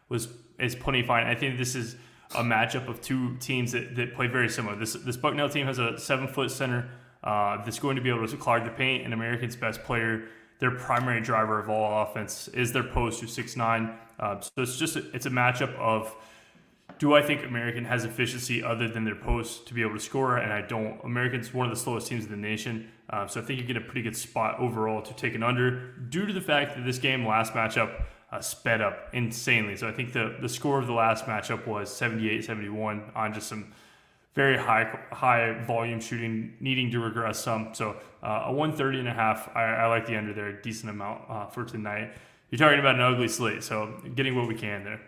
was 0.09 0.27
is 0.59 0.75
plenty 0.75 1.03
fine. 1.03 1.25
I 1.25 1.35
think 1.35 1.57
this 1.57 1.73
is 1.73 1.95
a 2.35 2.43
matchup 2.43 2.89
of 2.89 2.99
two 2.99 3.37
teams 3.37 3.71
that, 3.71 3.95
that 3.95 4.13
play 4.13 4.27
very 4.27 4.49
similar. 4.49 4.75
This 4.75 4.93
this 4.93 5.15
Bucknell 5.15 5.47
team 5.47 5.67
has 5.67 5.79
a 5.79 5.97
seven 5.97 6.27
foot 6.27 6.51
center 6.51 6.89
uh, 7.23 7.63
that's 7.63 7.79
going 7.79 7.95
to 7.95 8.01
be 8.01 8.09
able 8.09 8.27
to 8.27 8.37
clog 8.37 8.65
the 8.65 8.71
paint, 8.71 9.05
and 9.05 9.13
American's 9.13 9.55
best 9.55 9.83
player 9.83 10.25
their 10.63 10.71
primary 10.71 11.19
driver 11.19 11.59
of 11.59 11.69
all 11.69 12.03
offense 12.03 12.47
is 12.49 12.71
their 12.71 12.85
post 12.85 13.19
who's 13.19 13.33
six 13.33 13.57
nine. 13.57 13.97
Uh, 14.23 14.39
so 14.39 14.51
it's 14.57 14.77
just 14.77 14.95
a, 14.95 15.03
it's 15.13 15.25
a 15.25 15.29
matchup 15.29 15.75
of 15.77 16.15
do 16.97 17.13
I 17.13 17.21
think 17.21 17.43
American 17.43 17.83
has 17.83 18.05
efficiency 18.05 18.63
other 18.63 18.87
than 18.87 19.03
their 19.03 19.15
post 19.15 19.67
to 19.67 19.73
be 19.73 19.81
able 19.81 19.95
to 19.95 19.99
score? 19.99 20.37
And 20.37 20.53
I 20.53 20.61
don't. 20.61 20.97
American's 21.03 21.53
one 21.53 21.65
of 21.67 21.75
the 21.75 21.79
slowest 21.79 22.07
teams 22.07 22.23
in 22.23 22.31
the 22.31 22.37
nation, 22.37 22.89
uh, 23.09 23.27
so 23.27 23.41
I 23.41 23.43
think 23.43 23.59
you 23.59 23.65
get 23.65 23.75
a 23.75 23.81
pretty 23.81 24.01
good 24.01 24.15
spot 24.15 24.59
overall 24.59 25.01
to 25.01 25.13
take 25.15 25.35
an 25.35 25.43
under 25.43 25.91
due 26.09 26.25
to 26.25 26.31
the 26.31 26.39
fact 26.39 26.75
that 26.75 26.85
this 26.85 26.99
game 26.99 27.27
last 27.27 27.53
matchup 27.53 28.03
uh, 28.31 28.39
sped 28.39 28.79
up 28.79 29.09
insanely. 29.11 29.75
So 29.75 29.89
I 29.89 29.91
think 29.91 30.13
the 30.13 30.37
the 30.39 30.49
score 30.49 30.79
of 30.79 30.87
the 30.87 30.93
last 30.93 31.25
matchup 31.25 31.67
was 31.67 31.89
78-71 31.89 33.13
on 33.17 33.33
just 33.33 33.49
some 33.49 33.73
very 34.35 34.57
high 34.57 34.85
high 35.11 35.59
volume 35.65 35.99
shooting, 35.99 36.53
needing 36.61 36.89
to 36.91 36.99
regress 37.01 37.39
some. 37.39 37.73
So 37.73 37.97
uh, 38.21 38.43
a 38.45 38.53
130 38.53 38.99
and 38.99 39.09
a 39.09 39.13
half, 39.13 39.49
I, 39.53 39.63
I 39.63 39.87
like 39.87 40.05
the 40.05 40.15
under 40.15 40.33
there, 40.33 40.47
a 40.47 40.61
decent 40.61 40.91
amount 40.91 41.23
uh, 41.27 41.47
for 41.47 41.65
tonight. 41.65 42.13
You're 42.53 42.59
talking 42.59 42.79
about 42.79 42.93
an 42.93 43.01
ugly 43.01 43.29
slate, 43.29 43.63
so 43.63 43.99
getting 44.13 44.35
what 44.35 44.47
we 44.47 44.53
can 44.53 44.83
there. 44.83 45.01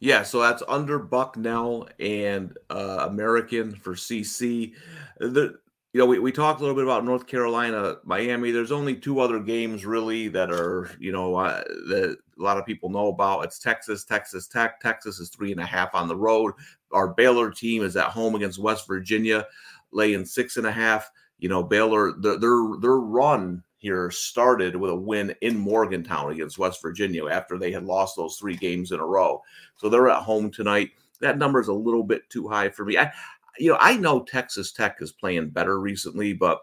Yeah, 0.00 0.24
so 0.24 0.40
that's 0.40 0.60
under 0.66 0.98
Bucknell 0.98 1.88
and 2.00 2.58
uh, 2.68 3.06
American 3.08 3.76
for 3.76 3.94
CC. 3.94 4.74
The 5.20 5.60
you 5.92 6.00
know, 6.00 6.06
we, 6.06 6.18
we 6.18 6.32
talked 6.32 6.58
a 6.58 6.64
little 6.64 6.74
bit 6.74 6.82
about 6.82 7.04
North 7.04 7.28
Carolina, 7.28 7.98
Miami. 8.02 8.50
There's 8.50 8.72
only 8.72 8.96
two 8.96 9.20
other 9.20 9.38
games 9.38 9.86
really 9.86 10.26
that 10.26 10.50
are, 10.50 10.90
you 10.98 11.12
know, 11.12 11.36
uh, 11.36 11.62
that 11.62 12.16
a 12.36 12.42
lot 12.42 12.58
of 12.58 12.66
people 12.66 12.90
know 12.90 13.06
about. 13.06 13.44
It's 13.44 13.60
Texas, 13.60 14.04
Texas 14.04 14.48
Tech. 14.48 14.80
Texas 14.80 15.20
is 15.20 15.28
three 15.28 15.52
and 15.52 15.60
a 15.60 15.64
half 15.64 15.94
on 15.94 16.08
the 16.08 16.16
road. 16.16 16.54
Our 16.90 17.14
Baylor 17.14 17.52
team 17.52 17.84
is 17.84 17.94
at 17.96 18.06
home 18.06 18.34
against 18.34 18.58
West 18.58 18.88
Virginia, 18.88 19.46
laying 19.92 20.24
six 20.24 20.56
and 20.56 20.66
a 20.66 20.72
half. 20.72 21.08
You 21.38 21.48
know, 21.48 21.62
Baylor, 21.62 22.14
their 22.18 22.36
their, 22.36 22.58
their 22.80 22.96
run 22.96 23.62
here 23.80 24.10
started 24.10 24.76
with 24.76 24.90
a 24.90 24.94
win 24.94 25.34
in 25.40 25.58
Morgantown 25.58 26.30
against 26.30 26.58
West 26.58 26.80
Virginia 26.82 27.26
after 27.28 27.58
they 27.58 27.72
had 27.72 27.84
lost 27.84 28.16
those 28.16 28.36
three 28.36 28.56
games 28.56 28.92
in 28.92 29.00
a 29.00 29.04
row. 29.04 29.42
So 29.76 29.88
they're 29.88 30.10
at 30.10 30.22
home 30.22 30.50
tonight. 30.50 30.90
That 31.20 31.38
number 31.38 31.60
is 31.60 31.68
a 31.68 31.72
little 31.72 32.04
bit 32.04 32.28
too 32.28 32.46
high 32.46 32.68
for 32.68 32.84
me. 32.84 32.98
I, 32.98 33.10
you 33.58 33.70
know, 33.70 33.78
I 33.80 33.96
know 33.96 34.22
Texas 34.22 34.72
Tech 34.72 34.98
is 35.00 35.12
playing 35.12 35.50
better 35.50 35.80
recently, 35.80 36.34
but 36.34 36.60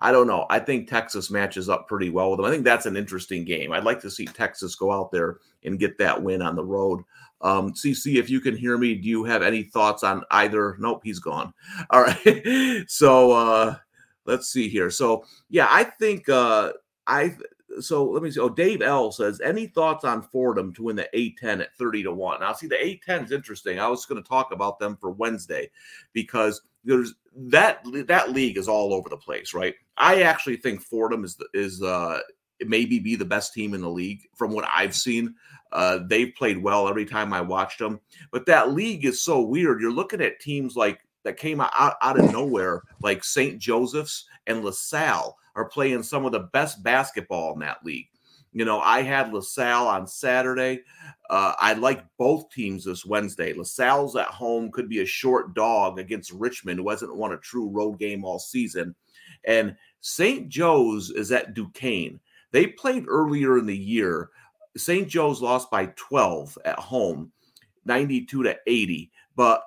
I 0.00 0.12
don't 0.12 0.26
know. 0.26 0.46
I 0.50 0.58
think 0.58 0.88
Texas 0.88 1.30
matches 1.30 1.68
up 1.68 1.88
pretty 1.88 2.10
well 2.10 2.30
with 2.30 2.38
them. 2.38 2.46
I 2.46 2.50
think 2.50 2.64
that's 2.64 2.86
an 2.86 2.96
interesting 2.96 3.44
game. 3.44 3.72
I'd 3.72 3.84
like 3.84 4.00
to 4.00 4.10
see 4.10 4.26
Texas 4.26 4.74
go 4.74 4.92
out 4.92 5.12
there 5.12 5.38
and 5.62 5.78
get 5.78 5.98
that 5.98 6.22
win 6.22 6.42
on 6.42 6.56
the 6.56 6.64
road. 6.64 7.02
Um, 7.40 7.72
CC, 7.72 8.16
if 8.16 8.28
you 8.28 8.40
can 8.40 8.56
hear 8.56 8.76
me, 8.76 8.94
do 8.94 9.08
you 9.08 9.24
have 9.24 9.42
any 9.42 9.62
thoughts 9.62 10.02
on 10.02 10.22
either? 10.30 10.76
Nope, 10.78 11.02
he's 11.04 11.18
gone. 11.18 11.52
All 11.90 12.02
right. 12.02 12.84
so 12.88 13.32
uh, 13.32 13.76
let's 14.26 14.48
see 14.48 14.68
here. 14.68 14.90
So 14.90 15.24
yeah, 15.48 15.66
I 15.70 15.84
think 15.84 16.28
uh, 16.28 16.72
I 17.06 17.36
so 17.80 18.04
let 18.04 18.22
me 18.22 18.30
see. 18.30 18.40
Oh, 18.40 18.48
Dave 18.48 18.82
L 18.82 19.10
says, 19.10 19.40
any 19.40 19.66
thoughts 19.66 20.04
on 20.04 20.22
Fordham 20.22 20.72
to 20.74 20.84
win 20.84 20.96
the 20.96 21.08
A10 21.14 21.60
at 21.60 21.74
30 21.76 22.04
to 22.04 22.12
1? 22.12 22.40
Now, 22.40 22.52
see, 22.52 22.66
the 22.66 22.76
A10 22.76 23.24
is 23.24 23.32
interesting. 23.32 23.78
I 23.78 23.88
was 23.88 24.06
going 24.06 24.22
to 24.22 24.28
talk 24.28 24.52
about 24.52 24.78
them 24.78 24.96
for 24.96 25.10
Wednesday 25.10 25.70
because 26.12 26.62
there's 26.84 27.14
that 27.36 27.84
that 28.06 28.32
league 28.32 28.58
is 28.58 28.68
all 28.68 28.92
over 28.92 29.08
the 29.08 29.16
place, 29.16 29.54
right? 29.54 29.74
I 29.96 30.22
actually 30.22 30.58
think 30.58 30.82
Fordham 30.82 31.24
is 31.24 31.36
is 31.52 31.82
uh 31.82 32.20
maybe 32.64 32.98
be 32.98 33.16
the 33.16 33.24
best 33.24 33.52
team 33.52 33.74
in 33.74 33.80
the 33.80 33.90
league 33.90 34.20
from 34.34 34.52
what 34.52 34.68
I've 34.72 34.94
seen. 34.94 35.34
Uh, 35.72 35.98
they've 36.06 36.32
played 36.36 36.62
well 36.62 36.86
every 36.86 37.04
time 37.04 37.32
I 37.32 37.40
watched 37.40 37.80
them, 37.80 38.00
but 38.30 38.46
that 38.46 38.72
league 38.72 39.04
is 39.04 39.20
so 39.20 39.40
weird. 39.40 39.80
You're 39.80 39.90
looking 39.90 40.20
at 40.20 40.38
teams 40.38 40.76
like 40.76 41.00
that 41.24 41.36
came 41.36 41.60
out, 41.60 41.72
out 41.74 42.18
of 42.18 42.32
nowhere, 42.32 42.82
like 43.02 43.24
St. 43.24 43.58
Joseph's 43.58 44.26
and 44.46 44.64
LaSalle 44.64 45.36
are 45.56 45.68
playing 45.68 46.02
some 46.02 46.24
of 46.24 46.32
the 46.32 46.48
best 46.52 46.82
basketball 46.82 47.54
in 47.54 47.60
that 47.60 47.84
league. 47.84 48.08
You 48.52 48.64
know, 48.64 48.80
I 48.80 49.02
had 49.02 49.32
LaSalle 49.32 49.88
on 49.88 50.06
Saturday. 50.06 50.82
Uh, 51.28 51.54
I 51.58 51.72
like 51.74 52.04
both 52.18 52.50
teams 52.50 52.84
this 52.84 53.04
Wednesday. 53.04 53.52
LaSalle's 53.52 54.14
at 54.14 54.28
home 54.28 54.70
could 54.70 54.88
be 54.88 55.00
a 55.00 55.06
short 55.06 55.54
dog 55.54 55.98
against 55.98 56.30
Richmond, 56.30 56.78
who 56.78 56.88
hasn't 56.88 57.16
won 57.16 57.32
a 57.32 57.38
true 57.38 57.68
road 57.68 57.98
game 57.98 58.24
all 58.24 58.38
season. 58.38 58.94
And 59.44 59.76
St. 60.02 60.48
Joe's 60.48 61.10
is 61.10 61.32
at 61.32 61.54
Duquesne. 61.54 62.20
They 62.52 62.68
played 62.68 63.06
earlier 63.08 63.58
in 63.58 63.66
the 63.66 63.76
year. 63.76 64.30
St. 64.76 65.08
Joe's 65.08 65.42
lost 65.42 65.70
by 65.70 65.86
12 65.96 66.56
at 66.64 66.78
home, 66.78 67.32
92 67.84 68.44
to 68.44 68.56
80. 68.66 69.10
But 69.34 69.64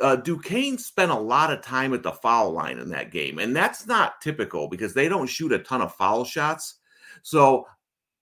uh, 0.00 0.16
Duquesne 0.16 0.78
spent 0.78 1.12
a 1.12 1.18
lot 1.18 1.52
of 1.52 1.62
time 1.62 1.94
at 1.94 2.02
the 2.02 2.12
foul 2.12 2.52
line 2.52 2.78
in 2.78 2.88
that 2.90 3.10
game, 3.10 3.38
and 3.38 3.54
that's 3.54 3.86
not 3.86 4.20
typical 4.20 4.68
because 4.68 4.94
they 4.94 5.08
don't 5.08 5.28
shoot 5.28 5.52
a 5.52 5.58
ton 5.58 5.82
of 5.82 5.94
foul 5.94 6.24
shots. 6.24 6.76
So 7.22 7.66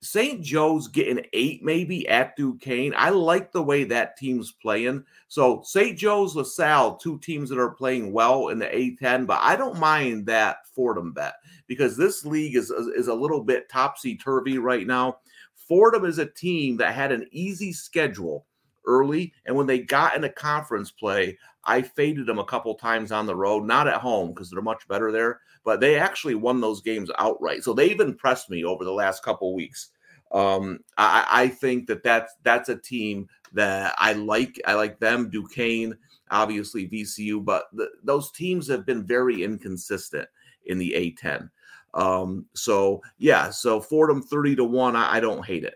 St. 0.03 0.42
Joe's 0.42 0.88
getting 0.88 1.24
eight 1.33 1.62
maybe 1.62 2.09
at 2.09 2.35
Duquesne. 2.37 2.94
I 2.96 3.11
like 3.11 3.53
the 3.53 3.62
way 3.62 3.85
that 3.85 4.16
team's 4.16 4.53
playing. 4.53 5.05
So 5.29 5.62
St. 5.64 5.98
Joe's, 5.98 6.35
LaSalle, 6.35 6.96
two 6.96 7.18
teams 7.18 7.50
that 7.50 7.59
are 7.59 7.74
playing 7.74 8.12
well 8.12 8.48
in 8.48 8.59
the 8.59 8.66
A10, 8.66 9.26
but 9.26 9.40
I 9.42 9.57
don't 9.57 9.79
mind 9.79 10.26
that 10.26 10.66
Fordham 10.74 11.12
bet 11.12 11.35
because 11.66 11.96
this 11.96 12.24
league 12.24 12.57
is 12.57 12.70
is 12.70 13.09
a 13.09 13.14
little 13.14 13.42
bit 13.42 13.68
topsy 13.68 14.16
turvy 14.16 14.59
right 14.59 14.87
now. 14.87 15.18
Fordham 15.55 16.05
is 16.05 16.18
a 16.18 16.26
team 16.26 16.79
that 16.79 16.94
had 16.94 17.12
an 17.12 17.26
easy 17.31 17.72
schedule 17.72 18.46
early. 18.87 19.33
And 19.47 19.57
when 19.57 19.66
they 19.66 19.81
got 19.81 20.16
into 20.16 20.29
conference 20.29 20.90
play, 20.90 21.38
I 21.64 21.83
faded 21.83 22.27
them 22.27 22.38
a 22.38 22.45
couple 22.45 22.75
times 22.75 23.12
on 23.12 23.27
the 23.27 23.37
road, 23.37 23.64
not 23.64 23.88
at 23.88 24.01
home 24.01 24.29
because 24.29 24.51
they're 24.51 24.62
much 24.62 24.88
better 24.88 25.12
there, 25.12 25.40
but 25.64 25.81
they 25.81 25.97
actually 25.97 26.35
won 26.35 26.61
those 26.61 26.81
games 26.81 27.11
outright. 27.19 27.62
So 27.62 27.75
they've 27.75 28.01
impressed 28.01 28.51
me 28.51 28.64
over 28.64 28.85
the 28.85 28.93
last 28.93 29.23
couple 29.23 29.55
weeks. 29.55 29.90
Um, 30.33 30.79
I, 30.97 31.27
I 31.31 31.49
think 31.49 31.87
that 31.88 32.03
that's 32.03 32.33
that's 32.45 32.69
a 32.69 32.77
team 32.77 33.29
that 33.53 33.95
I 33.99 34.12
like. 34.12 34.61
I 34.64 34.75
like 34.75 35.01
them. 35.01 35.29
Duquesne, 35.29 35.97
obviously 36.31 36.88
VCU, 36.88 37.45
but 37.45 37.64
those 38.05 38.31
teams 38.33 38.69
have 38.69 38.87
been 38.87 39.05
very 39.05 39.43
inconsistent 39.43 40.29
in 40.66 40.79
the 40.79 40.93
A10. 40.93 41.51
Um, 41.95 42.47
so 42.55 43.03
yeah, 43.19 43.51
so 43.51 43.81
Fordham 43.81 44.23
30 44.23 44.57
to 44.57 44.64
1, 44.64 44.95
I, 44.95 45.16
I 45.16 45.21
don't 45.21 45.45
hate 45.45 45.64
it. 45.64 45.75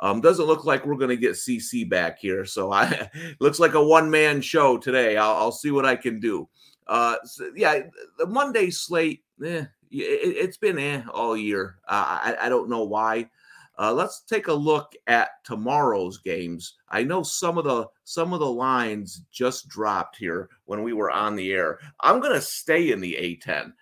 Um, 0.00 0.20
doesn't 0.20 0.46
look 0.46 0.64
like 0.64 0.84
we're 0.84 0.96
going 0.96 1.10
to 1.10 1.16
get 1.16 1.32
CC 1.32 1.88
back 1.88 2.18
here, 2.18 2.44
so 2.44 2.72
I 2.72 3.10
looks 3.40 3.58
like 3.58 3.74
a 3.74 3.84
one 3.84 4.10
man 4.10 4.40
show 4.40 4.76
today. 4.76 5.16
I'll, 5.16 5.36
I'll, 5.36 5.52
see 5.52 5.70
what 5.70 5.86
I 5.86 5.96
can 5.96 6.20
do. 6.20 6.48
Uh, 6.86 7.16
so, 7.24 7.50
yeah, 7.56 7.80
the 8.18 8.26
Monday 8.26 8.70
slate, 8.70 9.24
eh, 9.44 9.64
it, 9.90 10.46
has 10.46 10.58
been 10.58 10.78
eh 10.78 11.02
all 11.12 11.36
year. 11.36 11.78
Uh, 11.88 12.34
I, 12.36 12.36
I 12.42 12.48
don't 12.48 12.68
know 12.68 12.84
why. 12.84 13.28
Uh, 13.78 13.92
let's 13.92 14.22
take 14.22 14.48
a 14.48 14.52
look 14.52 14.94
at 15.06 15.44
tomorrow's 15.44 16.18
games. 16.18 16.74
I 16.88 17.02
know 17.02 17.22
some 17.22 17.58
of 17.58 17.64
the 17.64 17.86
some 18.04 18.32
of 18.32 18.40
the 18.40 18.50
lines 18.50 19.22
just 19.30 19.68
dropped 19.68 20.16
here 20.16 20.48
when 20.64 20.82
we 20.82 20.94
were 20.94 21.10
on 21.10 21.36
the 21.36 21.52
air. 21.52 21.78
I'm 22.00 22.20
going 22.20 22.34
to 22.34 22.40
stay 22.40 22.90
in 22.90 23.00
the 23.00 23.16
A10. 23.20 23.72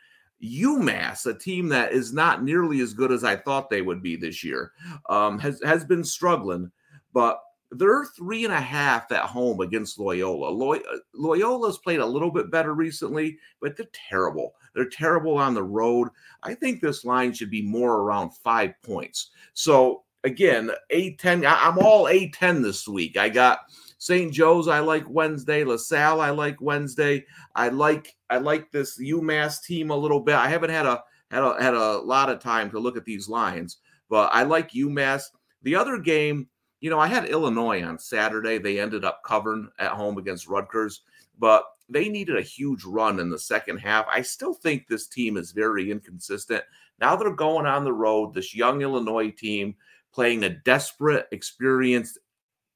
UMass, 0.45 1.27
a 1.27 1.35
team 1.35 1.69
that 1.69 1.93
is 1.93 2.13
not 2.13 2.43
nearly 2.43 2.81
as 2.81 2.95
good 2.95 3.13
as 3.13 3.25
I 3.25 3.37
thought 3.37 3.71
they 3.71 3.83
would 3.83 4.03
be 4.03 4.17
this 4.17 4.45
year, 4.45 4.73
um, 5.09 5.39
has 5.39 5.61
has 5.65 5.85
been 5.85 6.05
struggling. 6.05 6.71
But 7.13 7.41
they're 7.71 8.05
three 8.05 8.45
and 8.45 8.55
a 8.55 8.61
half 8.61 9.11
at 9.11 9.25
home 9.25 9.61
against 9.61 9.99
Loyola. 9.99 10.49
Loy- 10.51 10.79
uh, 10.79 10.99
Loyola's 11.13 11.79
played 11.79 12.01
a 12.01 12.07
little 12.07 12.31
bit 12.31 12.51
better 12.51 12.75
recently, 12.75 13.39
but 13.61 13.77
they're 13.77 13.87
terrible. 13.93 14.55
They're 14.75 14.89
terrible 14.89 15.37
on 15.39 15.55
the 15.55 15.63
road. 15.63 16.09
I 16.43 16.55
think 16.55 16.81
this 16.81 17.05
line 17.05 17.33
should 17.33 17.51
be 17.51 17.63
more 17.63 17.99
around 18.01 18.31
five 18.31 18.75
points. 18.83 19.31
So 19.55 20.05
again, 20.25 20.71
A10, 20.93 21.45
I'm 21.47 21.79
all 21.79 22.05
A10 22.05 22.63
this 22.63 22.87
week. 22.89 23.17
I 23.17 23.29
got 23.29 23.61
St. 24.05 24.31
Joe's, 24.31 24.69
I 24.69 24.81
like 24.81 25.09
Wednesday. 25.09 25.65
LaSalle, 25.65 26.21
I 26.21 26.29
like 26.29 26.61
Wednesday. 26.61 27.25
I 27.55 27.69
like 27.69 28.15
I 28.29 28.37
like 28.37 28.71
this 28.71 29.01
UMass 29.01 29.63
team 29.65 29.89
a 29.89 29.97
little 29.97 30.21
bit. 30.21 30.35
I 30.35 30.47
haven't 30.47 30.69
had 30.69 30.85
a 30.85 31.03
had 31.31 31.43
a 31.43 31.57
had 31.59 31.73
a 31.73 32.01
lot 32.01 32.29
of 32.29 32.39
time 32.39 32.71
to 32.73 32.79
look 32.79 32.99
at 32.99 33.07
these 33.07 33.31
lines, 33.31 33.79
but 34.11 34.29
I 34.35 34.43
like 34.43 34.73
UMass. 34.73 35.23
The 35.63 35.75
other 35.77 35.97
game 35.97 36.49
you 36.83 36.91
know, 36.91 37.01
I 37.01 37.07
had 37.07 37.25
Illinois 37.25 37.83
on 37.83 37.99
Saturday. 37.99 38.59
They 38.59 38.79
ended 38.79 39.07
up 39.07 39.23
covering 39.25 39.71
at 39.79 39.93
home 39.93 40.19
against 40.19 40.49
Rutgers, 40.49 41.01
but 41.39 41.65
they 41.89 42.11
needed 42.11 42.37
a 42.37 42.43
huge 42.43 42.85
run 42.85 43.21
in 43.21 43.31
the 43.31 43.39
second 43.39 43.79
half. 43.79 44.05
I 44.11 44.21
still 44.21 44.53
think 44.53 44.87
this 44.87 45.07
team 45.07 45.39
is 45.39 45.53
very 45.53 45.91
inconsistent. 45.91 46.63
Now 47.01 47.17
they're 47.17 47.31
going 47.31 47.65
on 47.65 47.85
the 47.85 47.93
road, 47.95 48.35
this 48.35 48.55
young 48.55 48.83
Illinois 48.83 49.31
team 49.31 49.77
playing 50.13 50.45
a 50.45 50.51
desperate, 50.51 51.27
experienced 51.33 52.19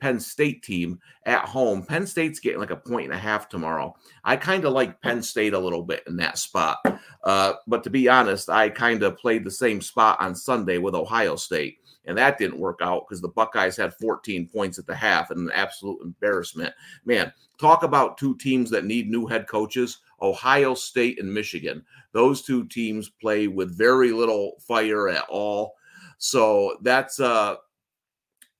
Penn 0.00 0.20
State 0.20 0.62
team 0.62 0.98
at 1.26 1.44
home. 1.44 1.84
Penn 1.84 2.06
State's 2.06 2.40
getting 2.40 2.60
like 2.60 2.70
a 2.70 2.76
point 2.76 3.06
and 3.06 3.14
a 3.14 3.18
half 3.18 3.48
tomorrow. 3.48 3.94
I 4.24 4.36
kind 4.36 4.64
of 4.64 4.72
like 4.72 5.00
Penn 5.00 5.22
State 5.22 5.54
a 5.54 5.58
little 5.58 5.82
bit 5.82 6.02
in 6.06 6.16
that 6.16 6.38
spot. 6.38 6.78
Uh, 7.24 7.54
but 7.66 7.82
to 7.84 7.90
be 7.90 8.08
honest, 8.08 8.48
I 8.48 8.68
kind 8.70 9.02
of 9.02 9.18
played 9.18 9.44
the 9.44 9.50
same 9.50 9.80
spot 9.80 10.20
on 10.20 10.34
Sunday 10.34 10.78
with 10.78 10.94
Ohio 10.94 11.36
State 11.36 11.78
and 12.08 12.16
that 12.16 12.38
didn't 12.38 12.58
work 12.58 12.80
out 12.82 13.06
because 13.06 13.20
the 13.20 13.28
Buckeyes 13.28 13.76
had 13.76 13.94
14 13.94 14.48
points 14.48 14.78
at 14.78 14.86
the 14.86 14.94
half 14.94 15.30
and 15.30 15.40
an 15.40 15.50
absolute 15.54 16.00
embarrassment. 16.02 16.74
Man, 17.04 17.30
talk 17.60 17.82
about 17.82 18.16
two 18.16 18.34
teams 18.38 18.70
that 18.70 18.86
need 18.86 19.10
new 19.10 19.26
head 19.26 19.46
coaches 19.46 19.98
Ohio 20.22 20.74
State 20.74 21.20
and 21.20 21.32
Michigan. 21.32 21.84
Those 22.12 22.42
two 22.42 22.66
teams 22.66 23.10
play 23.10 23.46
with 23.46 23.76
very 23.76 24.10
little 24.10 24.54
fire 24.66 25.08
at 25.08 25.26
all. 25.28 25.74
So 26.16 26.78
that's 26.82 27.20
uh 27.20 27.56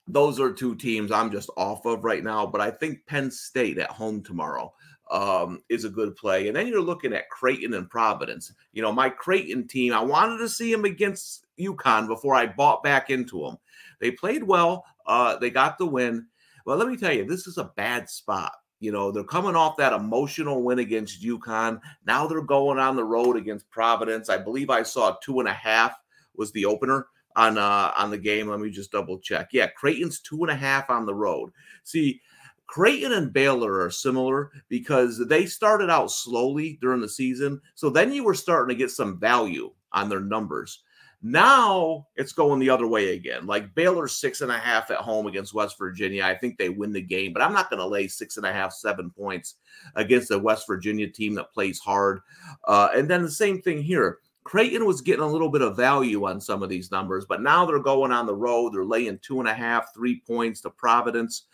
those 0.09 0.40
are 0.40 0.51
two 0.51 0.75
teams 0.75 1.12
I'm 1.12 1.31
just 1.31 1.51
off 1.57 1.85
of 1.85 2.03
right 2.03 2.25
now. 2.25 2.47
But 2.47 2.62
I 2.62 2.71
think 2.71 3.07
Penn 3.07 3.31
State 3.31 3.79
at 3.79 3.90
home 3.90 4.23
tomorrow 4.23 4.73
um, 5.11 5.62
is 5.68 5.85
a 5.85 5.90
good 5.90 6.16
play. 6.16 6.49
And 6.49 6.57
then 6.57 6.66
you're 6.66 6.81
looking 6.81 7.12
at 7.12 7.29
Creighton 7.29 7.75
and 7.75 7.88
Providence. 7.88 8.53
You 8.73 8.83
know, 8.83 8.92
my 8.92 9.11
Creighton 9.11 9.68
team, 9.68 9.92
I 9.92 10.01
wanted 10.01 10.38
to 10.38 10.49
see 10.49 10.73
them 10.73 10.87
against 10.87 11.47
UConn 11.61 12.09
before 12.09 12.35
I 12.35 12.47
bought 12.47 12.83
back 12.83 13.11
into 13.11 13.42
them. 13.42 13.59
They 14.01 14.11
played 14.11 14.42
well. 14.42 14.85
Uh, 15.07 15.37
they 15.37 15.51
got 15.51 15.79
the 15.79 15.87
win. 15.87 16.27
Well, 16.64 16.79
let 16.79 16.88
me 16.88 16.97
tell 16.97 17.12
you, 17.12 17.25
this 17.25 17.47
is 17.47 17.59
a 17.59 17.73
bad 17.77 18.09
spot. 18.09 18.53
You 18.81 18.92
know, 18.92 19.11
they're 19.11 19.25
coming 19.25 19.57
off 19.57 19.77
that 19.79 19.92
emotional 19.92 20.62
win 20.62 20.79
against 20.79 21.23
UConn. 21.23 21.81
Now 22.07 22.27
they're 22.27 22.42
going 22.42 22.79
on 22.79 22.97
the 22.97 23.05
road 23.05 23.37
against 23.37 23.68
Providence. 23.71 24.29
I 24.29 24.38
believe 24.38 24.71
I 24.71 24.85
saw 24.85 25.16
two 25.23 25.40
and 25.40 25.49
a 25.49 25.53
half 25.53 25.97
was 26.37 26.53
the 26.53 26.64
opener 26.64 27.07
on 27.38 27.57
uh 27.57 27.92
on 27.96 28.11
the 28.11 28.18
game. 28.18 28.48
Let 28.48 28.61
me 28.61 28.68
just 28.68 28.90
double 28.90 29.18
check. 29.20 29.51
Yeah, 29.53 29.68
Creighton's 29.68 30.20
two 30.20 30.42
and 30.42 30.51
a 30.51 30.57
half 30.57 30.90
on 30.90 31.07
the 31.07 31.14
road. 31.14 31.51
See, 31.85 32.20
Creighton 32.66 33.12
and 33.12 33.33
Baylor 33.33 33.81
are 33.81 33.90
similar 33.90 34.51
because 34.68 35.24
they 35.29 35.46
started 35.46 35.88
out 35.88 36.11
slowly 36.11 36.79
during 36.83 37.01
the 37.01 37.09
season. 37.09 37.61
So 37.77 37.88
then 37.88 38.12
you 38.12 38.24
were 38.24 38.35
starting 38.35 38.77
to 38.77 38.79
get 38.79 38.90
some 38.90 39.18
value 39.18 39.72
on 39.92 40.09
their 40.09 40.20
numbers. 40.20 40.83
Now 41.22 42.07
it's 42.16 42.33
going 42.33 42.61
the 42.61 42.70
other 42.70 42.87
way 42.87 43.14
again. 43.14 43.46
Like 43.46 43.74
Baylor 43.74 44.09
six 44.09 44.40
and 44.40 44.53
a 44.53 44.59
half 44.59 44.90
at 44.90 44.98
home 44.98 45.27
against 45.27 45.55
West 45.55 45.77
Virginia. 45.79 46.24
I 46.24 46.37
think 46.37 46.59
they 46.59 46.68
win 46.68 46.92
the 46.92 47.01
game, 47.01 47.33
but 47.33 47.42
I'm 47.42 47.53
not 47.53 47.70
going 47.70 47.81
to 47.81 47.87
lay 47.87 48.09
six 48.09 48.37
and 48.37 48.46
a 48.46 48.53
half, 48.53 48.72
seven 48.72 49.11
points 49.11 49.55
against 49.94 50.31
a 50.31 50.38
West 50.38 50.66
Virginia 50.66 51.09
team 51.09 51.35
that 51.35 51.53
plays 51.53 51.79
hard. 51.79 52.20
Uh, 52.66 52.88
and 52.94 53.09
then 53.09 53.22
the 53.22 53.31
same 53.31 53.62
thing 53.62 53.83
here. 53.83 54.18
Creighton 54.48 54.87
was 54.87 55.02
getting 55.02 55.24
a 55.24 55.30
little 55.30 55.50
bit 55.50 55.61
of 55.61 55.76
value 55.76 56.26
on 56.26 56.40
some 56.40 56.62
of 56.62 56.70
these 56.70 56.90
numbers, 56.90 57.26
but 57.28 57.42
now 57.42 57.66
they're 57.66 57.78
going 57.78 58.11
on 58.11 58.24
the 58.24 58.34
road. 58.34 58.72
They're 58.72 58.82
laying 58.82 59.18
two 59.18 59.40
and 59.40 59.48
a 59.48 59.52
half, 59.52 59.92
three 59.92 60.22
points 60.26 60.62
to 60.62 60.70
Providence. 60.70 61.48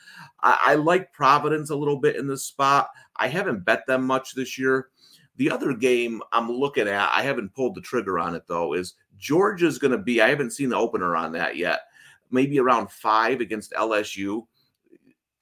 I, 0.45 0.59
I 0.63 0.75
like 0.77 1.13
Providence 1.13 1.71
a 1.71 1.75
little 1.75 1.99
bit 1.99 2.15
in 2.15 2.29
this 2.29 2.45
spot. 2.45 2.91
I 3.17 3.27
haven't 3.27 3.65
bet 3.65 3.85
them 3.89 4.07
much 4.07 4.37
this 4.37 4.57
year. 4.57 4.91
The 5.39 5.51
other 5.51 5.75
game 5.75 6.23
I'm 6.31 6.49
looking 6.49 6.87
at, 6.87 7.11
I 7.13 7.23
haven't 7.23 7.53
pulled 7.53 7.75
the 7.75 7.81
trigger 7.81 8.21
on 8.21 8.37
it 8.37 8.45
though, 8.47 8.75
is 8.75 8.95
Georgia's 9.19 9.79
going 9.79 9.91
to 9.91 9.99
be, 9.99 10.21
I 10.21 10.29
haven't 10.29 10.53
seen 10.53 10.69
the 10.69 10.77
opener 10.77 11.17
on 11.17 11.33
that 11.33 11.57
yet, 11.57 11.81
maybe 12.31 12.61
around 12.61 12.93
five 12.93 13.41
against 13.41 13.73
LSU. 13.73 14.47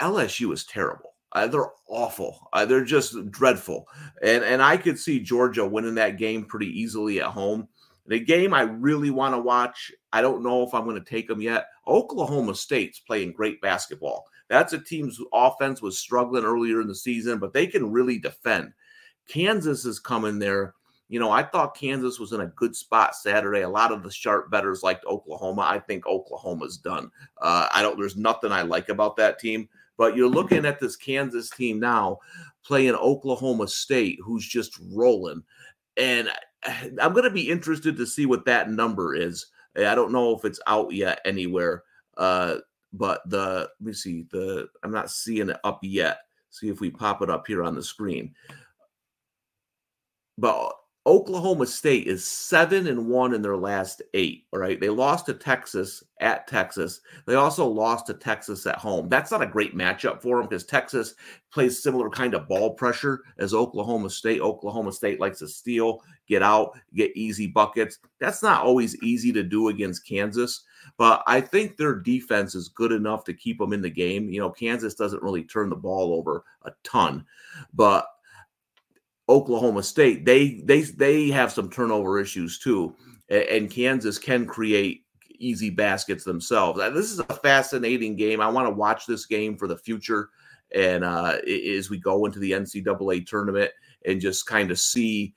LSU 0.00 0.54
is 0.54 0.64
terrible. 0.64 1.11
Uh, 1.32 1.46
they're 1.46 1.70
awful. 1.88 2.48
Uh, 2.52 2.64
they're 2.66 2.84
just 2.84 3.30
dreadful. 3.30 3.86
And 4.22 4.44
and 4.44 4.62
I 4.62 4.76
could 4.76 4.98
see 4.98 5.20
Georgia 5.20 5.66
winning 5.66 5.94
that 5.96 6.18
game 6.18 6.44
pretty 6.44 6.68
easily 6.68 7.20
at 7.20 7.26
home. 7.26 7.68
The 8.06 8.18
game 8.18 8.52
I 8.52 8.62
really 8.62 9.10
want 9.10 9.34
to 9.34 9.40
watch, 9.40 9.92
I 10.12 10.22
don't 10.22 10.42
know 10.42 10.62
if 10.64 10.74
I'm 10.74 10.84
going 10.84 11.02
to 11.02 11.10
take 11.10 11.28
them 11.28 11.40
yet. 11.40 11.66
Oklahoma 11.86 12.54
State's 12.54 12.98
playing 12.98 13.32
great 13.32 13.60
basketball. 13.60 14.24
That's 14.48 14.72
a 14.72 14.78
team's 14.78 15.18
offense 15.32 15.80
was 15.80 15.98
struggling 15.98 16.44
earlier 16.44 16.80
in 16.80 16.88
the 16.88 16.94
season, 16.94 17.38
but 17.38 17.52
they 17.52 17.66
can 17.66 17.92
really 17.92 18.18
defend. 18.18 18.72
Kansas 19.28 19.84
is 19.84 19.98
coming 19.98 20.38
there. 20.38 20.74
You 21.08 21.20
know, 21.20 21.30
I 21.30 21.42
thought 21.42 21.76
Kansas 21.76 22.18
was 22.18 22.32
in 22.32 22.40
a 22.40 22.46
good 22.48 22.74
spot 22.74 23.14
Saturday. 23.14 23.60
A 23.60 23.68
lot 23.68 23.92
of 23.92 24.02
the 24.02 24.10
sharp 24.10 24.50
betters 24.50 24.82
liked 24.82 25.04
Oklahoma. 25.06 25.62
I 25.62 25.78
think 25.78 26.06
Oklahoma's 26.06 26.78
done. 26.78 27.10
Uh, 27.40 27.68
I 27.72 27.82
don't. 27.82 27.98
There's 27.98 28.16
nothing 28.16 28.50
I 28.50 28.62
like 28.62 28.88
about 28.88 29.16
that 29.16 29.38
team. 29.38 29.68
But 30.02 30.16
you're 30.16 30.28
looking 30.28 30.66
at 30.66 30.80
this 30.80 30.96
Kansas 30.96 31.48
team 31.48 31.78
now 31.78 32.18
playing 32.64 32.96
Oklahoma 32.96 33.68
State, 33.68 34.18
who's 34.20 34.44
just 34.44 34.76
rolling. 34.90 35.44
And 35.96 36.28
I'm 37.00 37.12
going 37.12 37.22
to 37.22 37.30
be 37.30 37.48
interested 37.48 37.96
to 37.96 38.04
see 38.04 38.26
what 38.26 38.44
that 38.46 38.68
number 38.68 39.14
is. 39.14 39.46
I 39.76 39.94
don't 39.94 40.10
know 40.10 40.36
if 40.36 40.44
it's 40.44 40.58
out 40.66 40.92
yet 40.92 41.20
anywhere. 41.24 41.84
Uh, 42.16 42.56
but 42.92 43.20
the 43.30 43.70
let 43.80 43.86
me 43.86 43.92
see 43.92 44.26
the 44.32 44.66
I'm 44.82 44.90
not 44.90 45.08
seeing 45.08 45.50
it 45.50 45.58
up 45.62 45.78
yet. 45.82 46.18
See 46.50 46.68
if 46.68 46.80
we 46.80 46.90
pop 46.90 47.22
it 47.22 47.30
up 47.30 47.46
here 47.46 47.62
on 47.62 47.76
the 47.76 47.82
screen. 47.84 48.34
But 50.36 50.72
Oklahoma 51.04 51.66
State 51.66 52.06
is 52.06 52.24
seven 52.24 52.86
and 52.86 53.08
one 53.08 53.34
in 53.34 53.42
their 53.42 53.56
last 53.56 54.02
eight. 54.14 54.46
All 54.52 54.60
right. 54.60 54.80
They 54.80 54.88
lost 54.88 55.26
to 55.26 55.34
Texas 55.34 56.04
at 56.20 56.46
Texas. 56.46 57.00
They 57.26 57.34
also 57.34 57.66
lost 57.66 58.06
to 58.06 58.14
Texas 58.14 58.64
at 58.66 58.78
home. 58.78 59.08
That's 59.08 59.32
not 59.32 59.42
a 59.42 59.46
great 59.46 59.76
matchup 59.76 60.22
for 60.22 60.36
them 60.36 60.48
because 60.48 60.64
Texas 60.64 61.14
plays 61.52 61.82
similar 61.82 62.08
kind 62.08 62.34
of 62.34 62.46
ball 62.46 62.74
pressure 62.74 63.22
as 63.38 63.52
Oklahoma 63.52 64.10
State. 64.10 64.40
Oklahoma 64.40 64.92
State 64.92 65.18
likes 65.18 65.40
to 65.40 65.48
steal, 65.48 66.02
get 66.28 66.40
out, 66.40 66.78
get 66.94 67.16
easy 67.16 67.48
buckets. 67.48 67.98
That's 68.20 68.42
not 68.42 68.62
always 68.62 68.94
easy 69.02 69.32
to 69.32 69.42
do 69.42 69.70
against 69.70 70.06
Kansas, 70.06 70.62
but 70.98 71.24
I 71.26 71.40
think 71.40 71.76
their 71.76 71.96
defense 71.96 72.54
is 72.54 72.68
good 72.68 72.92
enough 72.92 73.24
to 73.24 73.34
keep 73.34 73.58
them 73.58 73.72
in 73.72 73.82
the 73.82 73.90
game. 73.90 74.30
You 74.30 74.38
know, 74.38 74.50
Kansas 74.50 74.94
doesn't 74.94 75.22
really 75.22 75.42
turn 75.42 75.68
the 75.68 75.76
ball 75.76 76.14
over 76.14 76.44
a 76.62 76.70
ton, 76.84 77.26
but 77.74 78.06
Oklahoma 79.28 79.82
State, 79.82 80.24
they 80.24 80.62
they 80.64 80.82
they 80.82 81.28
have 81.28 81.52
some 81.52 81.70
turnover 81.70 82.20
issues 82.20 82.58
too, 82.58 82.94
and 83.28 83.70
Kansas 83.70 84.18
can 84.18 84.46
create 84.46 85.04
easy 85.30 85.70
baskets 85.70 86.24
themselves. 86.24 86.80
Uh, 86.80 86.90
this 86.90 87.10
is 87.10 87.18
a 87.18 87.24
fascinating 87.24 88.16
game. 88.16 88.40
I 88.40 88.48
want 88.48 88.68
to 88.68 88.74
watch 88.74 89.06
this 89.06 89.26
game 89.26 89.56
for 89.56 89.68
the 89.68 89.78
future, 89.78 90.30
and 90.74 91.04
uh, 91.04 91.38
as 91.46 91.90
we 91.90 91.98
go 91.98 92.24
into 92.26 92.38
the 92.38 92.52
NCAA 92.52 93.26
tournament 93.26 93.70
and 94.04 94.20
just 94.20 94.46
kind 94.46 94.70
of 94.70 94.78
see 94.78 95.34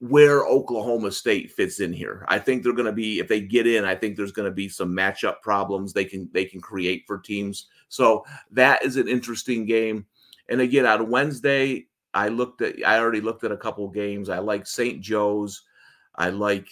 where 0.00 0.46
Oklahoma 0.46 1.10
State 1.10 1.50
fits 1.50 1.80
in 1.80 1.92
here. 1.92 2.24
I 2.28 2.38
think 2.38 2.62
they're 2.62 2.72
going 2.72 2.86
to 2.86 2.92
be 2.92 3.18
if 3.18 3.26
they 3.26 3.40
get 3.40 3.66
in, 3.66 3.84
I 3.84 3.96
think 3.96 4.16
there's 4.16 4.32
going 4.32 4.48
to 4.48 4.54
be 4.54 4.68
some 4.68 4.94
matchup 4.94 5.40
problems 5.42 5.92
they 5.92 6.04
can 6.04 6.28
they 6.32 6.44
can 6.44 6.60
create 6.60 7.04
for 7.06 7.18
teams. 7.18 7.66
So 7.88 8.24
that 8.52 8.84
is 8.84 8.96
an 8.96 9.08
interesting 9.08 9.66
game. 9.66 10.06
And 10.48 10.60
again, 10.60 10.86
on 10.86 11.10
Wednesday, 11.10 11.86
I 12.14 12.28
looked 12.28 12.62
at 12.62 12.76
I 12.86 12.98
already 12.98 13.20
looked 13.20 13.44
at 13.44 13.52
a 13.52 13.56
couple 13.56 13.88
games. 13.88 14.28
I 14.28 14.38
like 14.38 14.66
St. 14.66 15.00
Joe's. 15.00 15.62
I 16.14 16.30
like 16.30 16.68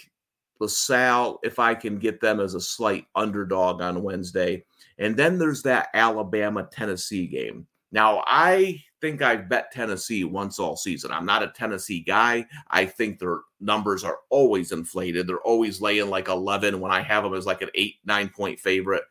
LaSalle 0.60 1.38
if 1.42 1.58
I 1.58 1.74
can 1.74 1.98
get 1.98 2.20
them 2.20 2.40
as 2.40 2.54
a 2.54 2.60
slight 2.60 3.06
underdog 3.14 3.80
on 3.80 4.02
Wednesday. 4.02 4.64
And 4.98 5.16
then 5.16 5.38
there's 5.38 5.62
that 5.62 5.88
Alabama 5.94 6.68
Tennessee 6.70 7.26
game. 7.26 7.66
Now, 7.92 8.24
I 8.26 8.82
think 9.00 9.22
I've 9.22 9.48
bet 9.48 9.70
Tennessee 9.70 10.24
once 10.24 10.58
all 10.58 10.76
season. 10.76 11.12
I'm 11.12 11.26
not 11.26 11.42
a 11.42 11.48
Tennessee 11.48 12.00
guy. 12.00 12.46
I 12.70 12.86
think 12.86 13.18
their 13.18 13.40
numbers 13.60 14.04
are 14.04 14.18
always 14.30 14.72
inflated. 14.72 15.26
They're 15.26 15.38
always 15.40 15.80
laying 15.80 16.10
like 16.10 16.28
11 16.28 16.80
when 16.80 16.90
I 16.90 17.02
have 17.02 17.22
them 17.22 17.34
as 17.34 17.46
like 17.46 17.62
an 17.62 17.70
eight, 17.74 17.96
nine 18.04 18.28
point 18.28 18.58
favorite. 18.58 19.04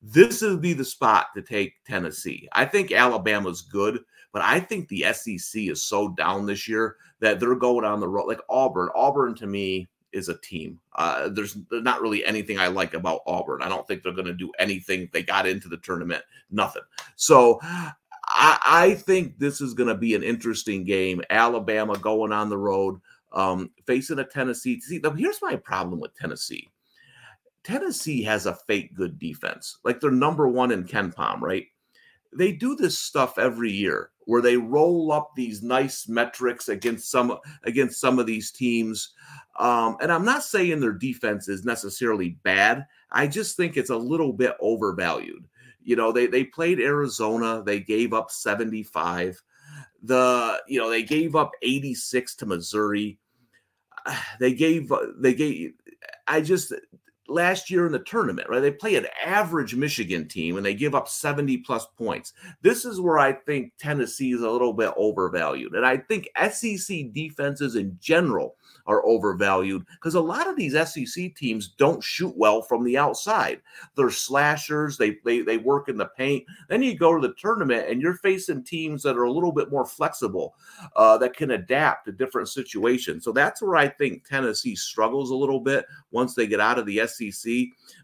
This 0.00 0.42
would 0.42 0.60
be 0.60 0.72
the 0.72 0.84
spot 0.84 1.28
to 1.36 1.42
take 1.42 1.74
Tennessee. 1.84 2.48
I 2.52 2.64
think 2.64 2.92
Alabama's 2.92 3.62
good. 3.62 4.00
But 4.38 4.44
I 4.44 4.60
think 4.60 4.86
the 4.86 5.04
SEC 5.14 5.62
is 5.62 5.82
so 5.82 6.10
down 6.10 6.46
this 6.46 6.68
year 6.68 6.94
that 7.18 7.40
they're 7.40 7.56
going 7.56 7.84
on 7.84 7.98
the 7.98 8.06
road. 8.06 8.28
Like 8.28 8.38
Auburn, 8.48 8.88
Auburn 8.94 9.34
to 9.34 9.48
me 9.48 9.88
is 10.12 10.28
a 10.28 10.38
team. 10.38 10.78
Uh, 10.94 11.28
there's 11.28 11.56
not 11.72 12.00
really 12.00 12.24
anything 12.24 12.56
I 12.56 12.68
like 12.68 12.94
about 12.94 13.22
Auburn. 13.26 13.62
I 13.62 13.68
don't 13.68 13.84
think 13.88 14.04
they're 14.04 14.12
going 14.12 14.28
to 14.28 14.32
do 14.32 14.52
anything. 14.60 15.10
They 15.12 15.24
got 15.24 15.48
into 15.48 15.68
the 15.68 15.78
tournament, 15.78 16.22
nothing. 16.52 16.84
So 17.16 17.58
I, 17.62 18.60
I 18.64 18.94
think 18.94 19.40
this 19.40 19.60
is 19.60 19.74
going 19.74 19.88
to 19.88 19.96
be 19.96 20.14
an 20.14 20.22
interesting 20.22 20.84
game. 20.84 21.20
Alabama 21.30 21.98
going 21.98 22.30
on 22.30 22.48
the 22.48 22.58
road, 22.58 23.00
um, 23.32 23.72
facing 23.88 24.20
a 24.20 24.24
Tennessee. 24.24 24.78
See, 24.78 25.02
here's 25.16 25.42
my 25.42 25.56
problem 25.56 25.98
with 25.98 26.14
Tennessee. 26.14 26.70
Tennessee 27.64 28.22
has 28.22 28.46
a 28.46 28.54
fake 28.54 28.94
good 28.94 29.18
defense. 29.18 29.78
Like 29.82 29.98
they're 29.98 30.12
number 30.12 30.46
one 30.46 30.70
in 30.70 30.84
KenPom, 30.84 31.40
right? 31.40 31.66
They 32.32 32.52
do 32.52 32.76
this 32.76 32.96
stuff 32.96 33.36
every 33.36 33.72
year 33.72 34.10
where 34.28 34.42
they 34.42 34.58
roll 34.58 35.10
up 35.10 35.30
these 35.34 35.62
nice 35.62 36.06
metrics 36.06 36.68
against 36.68 37.10
some 37.10 37.38
against 37.64 37.98
some 37.98 38.18
of 38.18 38.26
these 38.26 38.50
teams. 38.50 39.14
Um, 39.58 39.96
and 40.02 40.12
I'm 40.12 40.26
not 40.26 40.44
saying 40.44 40.80
their 40.80 40.92
defense 40.92 41.48
is 41.48 41.64
necessarily 41.64 42.36
bad. 42.42 42.84
I 43.10 43.26
just 43.26 43.56
think 43.56 43.78
it's 43.78 43.88
a 43.88 43.96
little 43.96 44.34
bit 44.34 44.54
overvalued. 44.60 45.48
You 45.82 45.96
know, 45.96 46.12
they 46.12 46.26
they 46.26 46.44
played 46.44 46.78
Arizona, 46.78 47.62
they 47.64 47.80
gave 47.80 48.12
up 48.12 48.30
75. 48.30 49.42
The 50.02 50.60
you 50.68 50.78
know 50.78 50.90
they 50.90 51.04
gave 51.04 51.34
up 51.34 51.52
86 51.62 52.34
to 52.36 52.46
Missouri. 52.46 53.18
They 54.40 54.52
gave 54.52 54.92
they 55.18 55.32
gave. 55.32 55.72
I 56.26 56.42
just 56.42 56.74
last 57.28 57.70
year 57.70 57.86
in 57.86 57.92
the 57.92 57.98
tournament, 58.00 58.48
right? 58.48 58.60
They 58.60 58.70
play 58.70 58.96
an 58.96 59.06
average 59.24 59.74
Michigan 59.74 60.26
team 60.26 60.56
and 60.56 60.64
they 60.64 60.74
give 60.74 60.94
up 60.94 61.08
70 61.08 61.58
plus 61.58 61.86
points. 61.96 62.32
This 62.62 62.84
is 62.84 63.00
where 63.00 63.18
I 63.18 63.32
think 63.32 63.72
Tennessee 63.78 64.32
is 64.32 64.42
a 64.42 64.50
little 64.50 64.72
bit 64.72 64.92
overvalued. 64.96 65.74
And 65.74 65.84
I 65.84 65.98
think 65.98 66.28
SEC 66.50 67.12
defenses 67.12 67.76
in 67.76 67.96
general 68.00 68.56
are 68.86 69.04
overvalued 69.04 69.84
because 69.92 70.14
a 70.14 70.20
lot 70.20 70.48
of 70.48 70.56
these 70.56 70.72
SEC 70.72 71.34
teams 71.34 71.68
don't 71.68 72.02
shoot 72.02 72.34
well 72.36 72.62
from 72.62 72.84
the 72.84 72.96
outside. 72.96 73.60
They're 73.96 74.10
slashers, 74.10 74.96
they, 74.96 75.18
they, 75.24 75.42
they 75.42 75.58
work 75.58 75.88
in 75.88 75.98
the 75.98 76.06
paint. 76.06 76.44
Then 76.68 76.82
you 76.82 76.96
go 76.96 77.14
to 77.14 77.26
the 77.26 77.34
tournament 77.34 77.88
and 77.88 78.00
you're 78.00 78.14
facing 78.14 78.64
teams 78.64 79.02
that 79.02 79.16
are 79.16 79.24
a 79.24 79.32
little 79.32 79.52
bit 79.52 79.70
more 79.70 79.84
flexible, 79.84 80.54
uh, 80.96 81.18
that 81.18 81.36
can 81.36 81.50
adapt 81.52 82.06
to 82.06 82.12
different 82.12 82.48
situations. 82.48 83.24
So 83.24 83.32
that's 83.32 83.60
where 83.60 83.76
I 83.76 83.88
think 83.88 84.26
Tennessee 84.26 84.74
struggles 84.74 85.30
a 85.30 85.36
little 85.36 85.60
bit 85.60 85.84
once 86.10 86.34
they 86.34 86.46
get 86.46 86.60
out 86.60 86.78
of 86.78 86.86
the 86.86 87.06
SEC. 87.06 87.17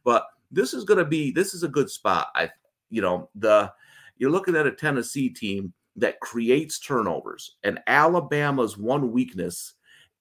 But 0.04 0.26
this 0.50 0.74
is 0.74 0.84
going 0.84 0.98
to 0.98 1.04
be 1.04 1.30
this 1.32 1.54
is 1.54 1.62
a 1.62 1.68
good 1.68 1.90
spot. 1.90 2.28
I 2.34 2.50
you 2.90 3.02
know 3.02 3.28
the 3.34 3.72
you're 4.16 4.30
looking 4.30 4.56
at 4.56 4.66
a 4.66 4.72
Tennessee 4.72 5.28
team 5.28 5.72
that 5.96 6.20
creates 6.20 6.78
turnovers, 6.78 7.56
and 7.62 7.80
Alabama's 7.86 8.78
one 8.78 9.12
weakness 9.12 9.74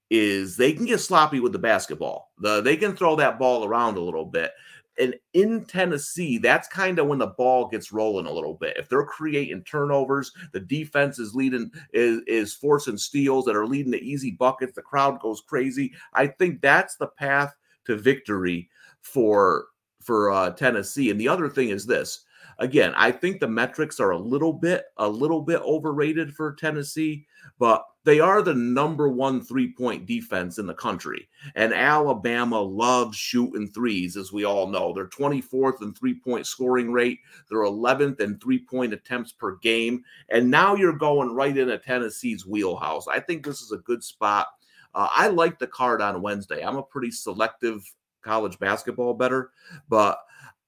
is 0.09 0.57
they 0.57 0.73
can 0.73 0.85
get 0.85 0.99
sloppy 0.99 1.39
with 1.39 1.51
the 1.51 1.59
basketball. 1.59 2.31
The 2.39 2.61
they 2.61 2.77
can 2.77 2.95
throw 2.95 3.15
that 3.15 3.39
ball 3.39 3.65
around 3.65 3.97
a 3.97 4.01
little 4.01 4.25
bit. 4.25 4.51
And 4.99 5.15
in 5.33 5.65
Tennessee, 5.65 6.37
that's 6.37 6.67
kind 6.67 6.99
of 6.99 7.07
when 7.07 7.17
the 7.17 7.27
ball 7.27 7.67
gets 7.67 7.91
rolling 7.91 8.27
a 8.27 8.31
little 8.31 8.53
bit. 8.53 8.77
If 8.77 8.89
they're 8.89 9.05
creating 9.05 9.63
turnovers, 9.63 10.31
the 10.51 10.59
defense 10.59 11.17
is 11.17 11.33
leading 11.33 11.71
is 11.93 12.21
is 12.27 12.53
forcing 12.53 12.97
steals 12.97 13.45
that 13.45 13.55
are 13.55 13.65
leading 13.65 13.91
to 13.93 14.03
easy 14.03 14.31
buckets. 14.31 14.73
The 14.73 14.83
crowd 14.83 15.19
goes 15.19 15.41
crazy. 15.41 15.93
I 16.13 16.27
think 16.27 16.61
that's 16.61 16.95
the 16.95 17.07
path 17.07 17.55
to 17.85 17.95
victory 17.97 18.69
for 19.03 19.67
for 20.01 20.31
uh, 20.31 20.49
Tennessee. 20.51 21.11
And 21.11 21.19
the 21.19 21.29
other 21.29 21.49
thing 21.49 21.69
is 21.69 21.85
this. 21.85 22.25
Again, 22.59 22.93
I 22.95 23.11
think 23.11 23.39
the 23.39 23.47
metrics 23.47 23.99
are 23.99 24.11
a 24.11 24.17
little 24.17 24.53
bit 24.53 24.85
a 24.97 25.07
little 25.07 25.41
bit 25.41 25.61
overrated 25.61 26.35
for 26.35 26.53
Tennessee, 26.53 27.25
but 27.57 27.83
they 28.05 28.19
are 28.19 28.41
the 28.41 28.53
number 28.53 29.09
one 29.09 29.41
three 29.41 29.73
point 29.73 30.05
defense 30.05 30.59
in 30.59 30.67
the 30.67 30.73
country. 30.73 31.27
And 31.55 31.73
Alabama 31.73 32.61
loves 32.61 33.17
shooting 33.17 33.69
threes, 33.69 34.17
as 34.17 34.31
we 34.31 34.43
all 34.43 34.67
know. 34.67 34.93
They're 34.93 35.07
24th 35.07 35.81
in 35.81 35.93
three 35.93 36.19
point 36.19 36.45
scoring 36.45 36.91
rate, 36.91 37.19
they're 37.49 37.59
11th 37.59 38.19
in 38.19 38.37
three 38.37 38.59
point 38.59 38.93
attempts 38.93 39.31
per 39.31 39.55
game. 39.57 40.03
And 40.29 40.51
now 40.51 40.75
you're 40.75 40.93
going 40.97 41.33
right 41.33 41.57
into 41.57 41.77
Tennessee's 41.79 42.45
wheelhouse. 42.45 43.07
I 43.07 43.19
think 43.19 43.43
this 43.43 43.61
is 43.61 43.71
a 43.71 43.77
good 43.77 44.03
spot. 44.03 44.47
Uh, 44.93 45.07
I 45.09 45.27
like 45.27 45.57
the 45.57 45.67
card 45.67 46.01
on 46.01 46.21
Wednesday. 46.21 46.63
I'm 46.63 46.77
a 46.77 46.83
pretty 46.83 47.09
selective 47.09 47.83
college 48.23 48.57
basketball 48.59 49.13
better, 49.13 49.51
but 49.89 50.19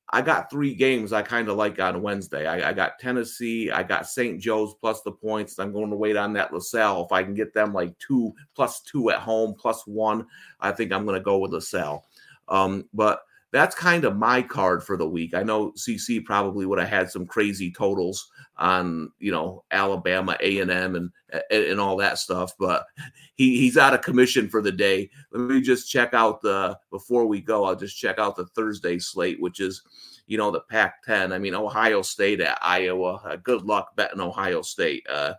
I 0.10 0.22
got 0.22 0.52
three 0.52 0.76
games 0.76 1.14
I 1.14 1.24
kind 1.24 1.50
of 1.50 1.58
like 1.58 1.80
on 1.80 2.02
Wednesday. 2.02 2.46
I, 2.46 2.70
I, 2.70 2.74
got 2.74 3.00
Tennessee, 3.00 3.72
I 3.72 3.82
got 3.82 4.08
St. 4.08 4.40
Joe's 4.40 4.76
plus 4.76 5.02
the 5.02 5.12
points. 5.12 5.58
I'm 5.58 5.74
going 5.74 5.90
to 5.90 5.96
wait 5.96 6.16
on 6.16 6.32
that 6.34 6.54
LaSalle. 6.54 7.06
If 7.06 7.12
I 7.12 7.24
can 7.24 7.34
get 7.34 7.54
them 7.54 7.74
like 7.74 7.98
two 7.98 8.34
plus 8.56 8.82
two 8.82 9.10
at 9.10 9.20
home, 9.20 9.56
plus 9.58 9.86
one, 9.88 10.28
I 10.60 10.72
think 10.72 10.92
I'm 10.92 11.06
going 11.06 11.18
to 11.18 11.24
go 11.24 11.40
with 11.40 11.52
LaSalle. 11.52 12.06
Um, 12.48 12.88
but 12.94 13.22
that's 13.56 13.74
kind 13.74 14.04
of 14.04 14.18
my 14.18 14.42
card 14.42 14.84
for 14.84 14.98
the 14.98 15.08
week. 15.08 15.34
I 15.34 15.42
know 15.42 15.72
CC 15.72 16.24
probably 16.24 16.66
would 16.66 16.78
have 16.78 16.90
had 16.90 17.10
some 17.10 17.26
crazy 17.26 17.72
totals 17.72 18.30
on 18.58 19.12
you 19.18 19.32
know 19.32 19.64
Alabama, 19.72 20.36
A 20.42 20.60
and 20.60 20.70
M, 20.70 20.96
and 20.96 21.10
and 21.50 21.80
all 21.80 21.96
that 21.98 22.20
stuff, 22.20 22.54
but 22.60 22.86
he 23.36 23.58
he's 23.58 23.78
out 23.78 23.94
of 23.94 24.02
commission 24.02 24.50
for 24.50 24.62
the 24.62 24.74
day. 24.74 25.10
Let 25.32 25.50
me 25.50 25.62
just 25.62 25.90
check 25.90 26.14
out 26.14 26.42
the 26.42 26.78
before 26.92 27.28
we 27.28 27.40
go. 27.40 27.64
I'll 27.64 27.78
just 27.78 27.98
check 27.98 28.20
out 28.20 28.36
the 28.36 28.48
Thursday 28.48 29.00
slate, 29.00 29.40
which 29.40 29.62
is 29.62 29.82
you 30.28 30.38
know 30.38 30.52
the 30.52 30.62
Pac-10. 30.70 31.34
I 31.34 31.38
mean 31.38 31.56
Ohio 31.56 32.02
State 32.02 32.42
at 32.42 32.60
Iowa. 32.62 33.22
Uh, 33.24 33.38
good 33.38 33.64
luck 33.64 33.96
betting 33.96 34.20
Ohio 34.20 34.64
State. 34.64 35.06
Uh, 35.10 35.34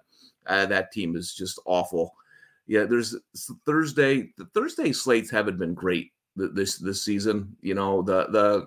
uh, 0.47 0.65
that 0.65 0.91
team 0.91 1.17
is 1.17 1.35
just 1.35 1.61
awful. 1.67 2.15
Yeah, 2.67 2.85
there's 2.85 3.15
Thursday. 3.67 4.33
The 4.39 4.47
Thursday 4.55 4.93
slates 4.93 5.31
haven't 5.31 5.59
been 5.59 5.75
great 5.75 6.13
this 6.37 6.79
this 6.79 7.05
season. 7.05 7.57
You 7.61 7.75
know, 7.75 8.03
the 8.03 8.27
the 8.27 8.66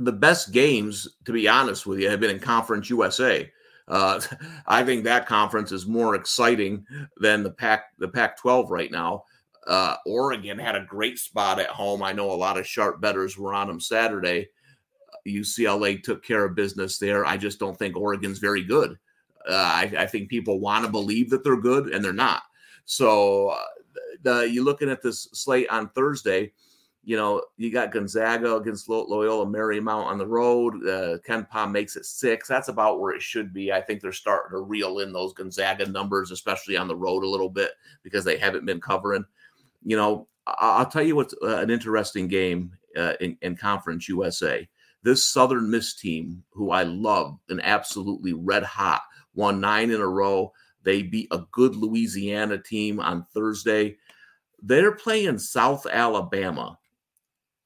the 0.00 0.12
best 0.12 0.52
games, 0.52 1.08
to 1.26 1.32
be 1.32 1.46
honest 1.46 1.86
with 1.86 2.00
you, 2.00 2.10
have 2.10 2.20
been 2.20 2.30
in 2.30 2.40
Conference 2.40 2.90
USA. 2.90 3.50
Uh, 3.86 4.20
I 4.66 4.82
think 4.84 5.04
that 5.04 5.26
conference 5.26 5.72
is 5.72 5.86
more 5.86 6.14
exciting 6.14 6.86
than 7.18 7.42
the 7.42 7.50
Pac 7.50 7.84
the 7.98 8.08
Pac-12 8.08 8.70
right 8.70 8.90
now. 8.90 9.24
Uh, 9.66 9.96
Oregon 10.06 10.58
had 10.58 10.74
a 10.74 10.86
great 10.86 11.18
spot 11.18 11.60
at 11.60 11.68
home. 11.68 12.02
I 12.02 12.12
know 12.12 12.30
a 12.30 12.32
lot 12.32 12.58
of 12.58 12.66
sharp 12.66 13.00
betters 13.00 13.36
were 13.36 13.52
on 13.52 13.68
them 13.68 13.80
Saturday. 13.80 14.48
UCLA 15.28 16.02
took 16.02 16.24
care 16.24 16.46
of 16.46 16.54
business 16.54 16.98
there. 16.98 17.26
I 17.26 17.36
just 17.36 17.58
don't 17.58 17.78
think 17.78 17.94
Oregon's 17.94 18.38
very 18.38 18.64
good. 18.64 18.98
Uh, 19.48 19.54
I, 19.54 19.92
I, 19.98 20.06
think 20.06 20.28
people 20.28 20.60
want 20.60 20.84
to 20.84 20.90
believe 20.90 21.30
that 21.30 21.44
they're 21.44 21.60
good, 21.60 21.88
and 21.88 22.04
they're 22.04 22.12
not. 22.12 22.42
So, 22.84 23.48
uh, 23.48 23.64
the, 24.22 24.40
you 24.42 24.62
looking 24.62 24.90
at 24.90 25.02
this 25.02 25.28
slate 25.32 25.68
on 25.70 25.88
Thursday 25.90 26.52
you 27.02 27.16
know, 27.16 27.42
you 27.56 27.72
got 27.72 27.92
Gonzaga 27.92 28.56
against 28.56 28.88
Loyola 28.88 29.46
Marymount 29.46 30.04
on 30.04 30.18
the 30.18 30.26
road. 30.26 30.74
Uh, 30.86 31.18
KenPom 31.26 31.72
makes 31.72 31.96
it 31.96 32.04
six. 32.04 32.46
That's 32.46 32.68
about 32.68 33.00
where 33.00 33.14
it 33.14 33.22
should 33.22 33.54
be. 33.54 33.72
I 33.72 33.80
think 33.80 34.00
they're 34.00 34.12
starting 34.12 34.50
to 34.52 34.62
reel 34.62 34.98
in 34.98 35.12
those 35.12 35.32
Gonzaga 35.32 35.86
numbers, 35.86 36.30
especially 36.30 36.76
on 36.76 36.88
the 36.88 36.96
road 36.96 37.24
a 37.24 37.28
little 37.28 37.48
bit 37.48 37.72
because 38.02 38.24
they 38.24 38.36
haven't 38.36 38.66
been 38.66 38.80
covering. 38.80 39.24
You 39.82 39.96
know, 39.96 40.28
I'll 40.46 40.86
tell 40.86 41.02
you 41.02 41.16
what's 41.16 41.34
uh, 41.42 41.56
an 41.56 41.70
interesting 41.70 42.28
game 42.28 42.72
uh, 42.96 43.14
in, 43.20 43.36
in 43.40 43.56
Conference 43.56 44.08
USA. 44.08 44.68
This 45.02 45.24
Southern 45.24 45.70
Miss 45.70 45.94
team, 45.94 46.42
who 46.52 46.70
I 46.70 46.82
love 46.82 47.38
and 47.48 47.62
absolutely 47.64 48.34
red 48.34 48.62
hot, 48.62 49.00
won 49.34 49.58
nine 49.58 49.90
in 49.90 50.02
a 50.02 50.06
row. 50.06 50.52
They 50.82 51.02
beat 51.02 51.28
a 51.30 51.44
good 51.52 51.76
Louisiana 51.76 52.58
team 52.58 53.00
on 53.00 53.24
Thursday. 53.32 53.96
They're 54.62 54.92
playing 54.92 55.38
South 55.38 55.86
Alabama 55.86 56.78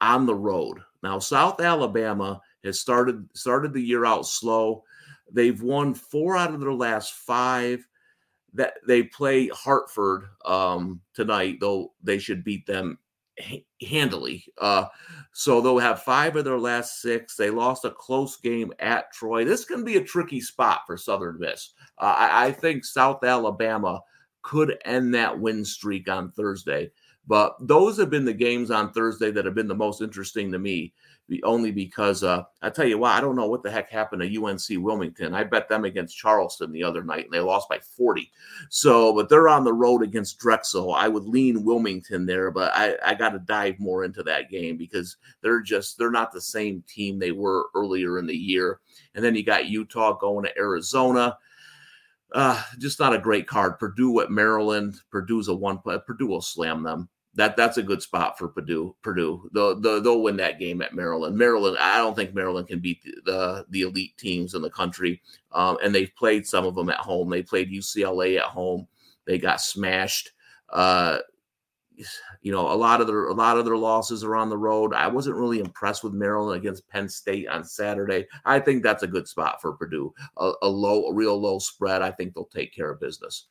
on 0.05 0.27
the 0.27 0.35
road. 0.35 0.79
Now, 1.03 1.19
South 1.19 1.61
Alabama 1.61 2.41
has 2.63 2.79
started 2.81 3.27
started 3.35 3.73
the 3.73 3.83
year 3.83 4.05
out 4.05 4.27
slow. 4.27 4.85
They've 5.33 5.61
won 5.61 5.95
four 5.95 6.37
out 6.37 6.53
of 6.53 6.61
their 6.61 6.73
last 6.73 7.15
five. 7.15 7.87
That 8.53 8.75
they 8.87 9.03
play 9.03 9.49
Hartford 9.49 10.27
um, 10.45 11.01
tonight, 11.13 11.59
though 11.61 11.93
they 12.03 12.19
should 12.19 12.45
beat 12.45 12.67
them 12.67 12.99
handily. 13.83 14.45
Uh, 14.59 14.87
so 15.33 15.61
they'll 15.61 15.79
have 15.79 16.03
five 16.03 16.37
of 16.37 16.45
their 16.45 16.59
last 16.59 17.03
six. 17.03 17.35
They 17.35 17.51
lost 17.51 17.85
a 17.85 17.91
close 17.91 18.37
game 18.37 18.73
at 18.79 19.13
Troy. 19.13 19.45
This 19.45 19.65
can 19.65 19.83
be 19.85 19.97
a 19.97 20.05
tricky 20.05 20.41
spot 20.41 20.83
for 20.87 20.97
Southern 20.97 21.41
Miss. 21.41 21.73
Uh, 21.99 22.15
I, 22.17 22.47
I 22.47 22.53
think 22.53 22.85
South 22.85 23.25
Alabama 23.25 24.01
could 24.43 24.79
end 24.85 25.15
that 25.15 25.41
win 25.41 25.65
streak 25.65 26.09
on 26.09 26.31
Thursday. 26.31 26.93
But 27.27 27.57
those 27.61 27.97
have 27.99 28.11
been 28.11 28.25
the 28.25 28.35
games 28.35 28.71
on 28.71 28.93
Thursday 28.93 29.31
that 29.31 29.47
have 29.47 29.55
been 29.55 29.69
the 29.69 29.75
most 29.75 30.03
interesting 30.03 30.53
to 30.53 30.59
me, 30.59 30.93
only 31.43 31.71
because 31.71 32.23
uh, 32.23 32.43
I 32.61 32.69
tell 32.69 32.87
you 32.87 32.99
what, 32.99 33.13
I 33.13 33.23
don't 33.23 33.37
know 33.37 33.47
what 33.47 33.63
the 33.63 33.71
heck 33.71 33.91
happened 33.91 34.21
to 34.21 34.45
UNC 34.45 34.85
Wilmington. 34.85 35.35
I 35.35 35.45
bet 35.45 35.71
them 35.71 35.87
against 35.87 36.19
Charleston 36.19 36.71
the 36.71 36.85
other 36.85 37.03
night 37.03 37.25
and 37.25 37.33
they 37.33 37.41
lost 37.41 37.71
by 37.71 37.79
40. 37.79 38.31
So, 38.69 39.15
but 39.15 39.31
they're 39.31 39.49
on 39.49 39.65
the 39.65 39.73
road 39.73 40.03
against 40.03 40.39
Drexel. 40.39 40.93
I 40.93 41.09
would 41.09 41.25
lean 41.25 41.65
Wilmington 41.65 42.27
there, 42.27 42.51
but 42.51 42.73
I, 42.75 42.97
I 43.03 43.15
got 43.15 43.31
to 43.31 43.39
dive 43.39 43.81
more 43.81 44.05
into 44.05 44.23
that 44.25 44.51
game 44.51 44.77
because 44.77 45.17
they're 45.41 45.63
just, 45.63 45.97
they're 45.97 46.11
not 46.11 46.31
the 46.31 46.43
same 46.43 46.85
team 46.87 47.19
they 47.19 47.33
were 47.33 47.69
earlier 47.75 48.19
in 48.19 48.27
the 48.27 48.37
year. 48.37 48.81
And 49.15 49.25
then 49.25 49.35
you 49.35 49.45
got 49.45 49.67
Utah 49.67 50.13
going 50.13 50.45
to 50.45 50.59
Arizona. 50.59 51.39
Uh, 52.33 52.63
just 52.79 53.01
not 53.01 53.15
a 53.15 53.19
great 53.19 53.47
card. 53.47 53.79
Purdue 53.79 54.21
at 54.21 54.31
Maryland. 54.31 54.97
Purdue's 55.11 55.49
a 55.49 55.55
one. 55.55 55.79
Purdue 55.79 56.27
will 56.27 56.43
slam 56.43 56.83
them 56.83 57.09
that 57.37 57.57
that's 57.57 57.79
a 57.79 57.83
good 57.83 58.01
spot 58.01 58.39
for 58.39 58.49
Purdue. 58.49 58.95
Purdue, 59.03 59.51
they'll, 59.53 59.79
they'll, 59.81 60.23
win 60.23 60.37
that 60.37 60.59
game 60.59 60.81
at 60.83 60.95
Maryland. 60.95 61.37
Maryland, 61.37 61.77
I 61.81 61.99
don't 61.99 62.15
think 62.15 62.35
Maryland 62.35 62.69
can 62.69 62.79
beat 62.79 63.03
the 63.03 63.21
the, 63.25 63.67
the 63.71 63.83
elite 63.83 64.17
teams 64.17 64.55
in 64.55 64.63
the 64.63 64.71
country. 64.71 65.21
Um, 65.53 65.79
and 65.83 65.95
they've 65.95 66.15
played 66.17 66.47
some 66.47 66.65
of 66.65 66.75
them 66.75 66.91
at 66.91 66.99
home. 66.99 67.29
They 67.29 67.43
played 67.43 67.71
UCLA 67.71 68.39
at 68.39 68.45
home. 68.45 68.87
They 69.27 69.39
got 69.39 69.61
smashed. 69.61 70.31
Uh, 70.71 71.19
you 72.43 72.53
know, 72.53 72.73
a 72.73 72.75
lot 72.75 73.01
of 73.01 73.07
their 73.07 73.29
a 73.29 73.35
lot 73.35 73.57
of 73.57 73.65
their 73.65 73.77
losses 73.77 74.25
are 74.25 74.37
on 74.37 74.49
the 74.49 74.59
road. 74.59 74.95
I 74.95 75.07
wasn't 75.09 75.37
really 75.37 75.61
impressed 75.61 76.03
with 76.03 76.13
Maryland 76.13 76.61
against 76.61 76.89
Penn 76.89 77.09
State 77.09 77.49
on 77.49 77.65
Saturday. 77.65 78.27
I 78.45 78.59
think 78.61 78.83
that's 78.83 79.03
a 79.03 79.09
good 79.09 79.29
spot 79.29 79.61
for 79.61 79.73
Purdue. 79.73 80.13
A, 80.37 80.53
a 80.63 80.69
low, 80.69 81.07
a 81.07 81.15
real 81.15 81.41
low 81.41 81.59
spread. 81.59 82.03
I 82.03 82.11
think 82.11 82.35
they'll 82.35 82.47
take 82.47 82.75
care 82.75 82.91
of 82.91 83.01
business. 83.01 83.47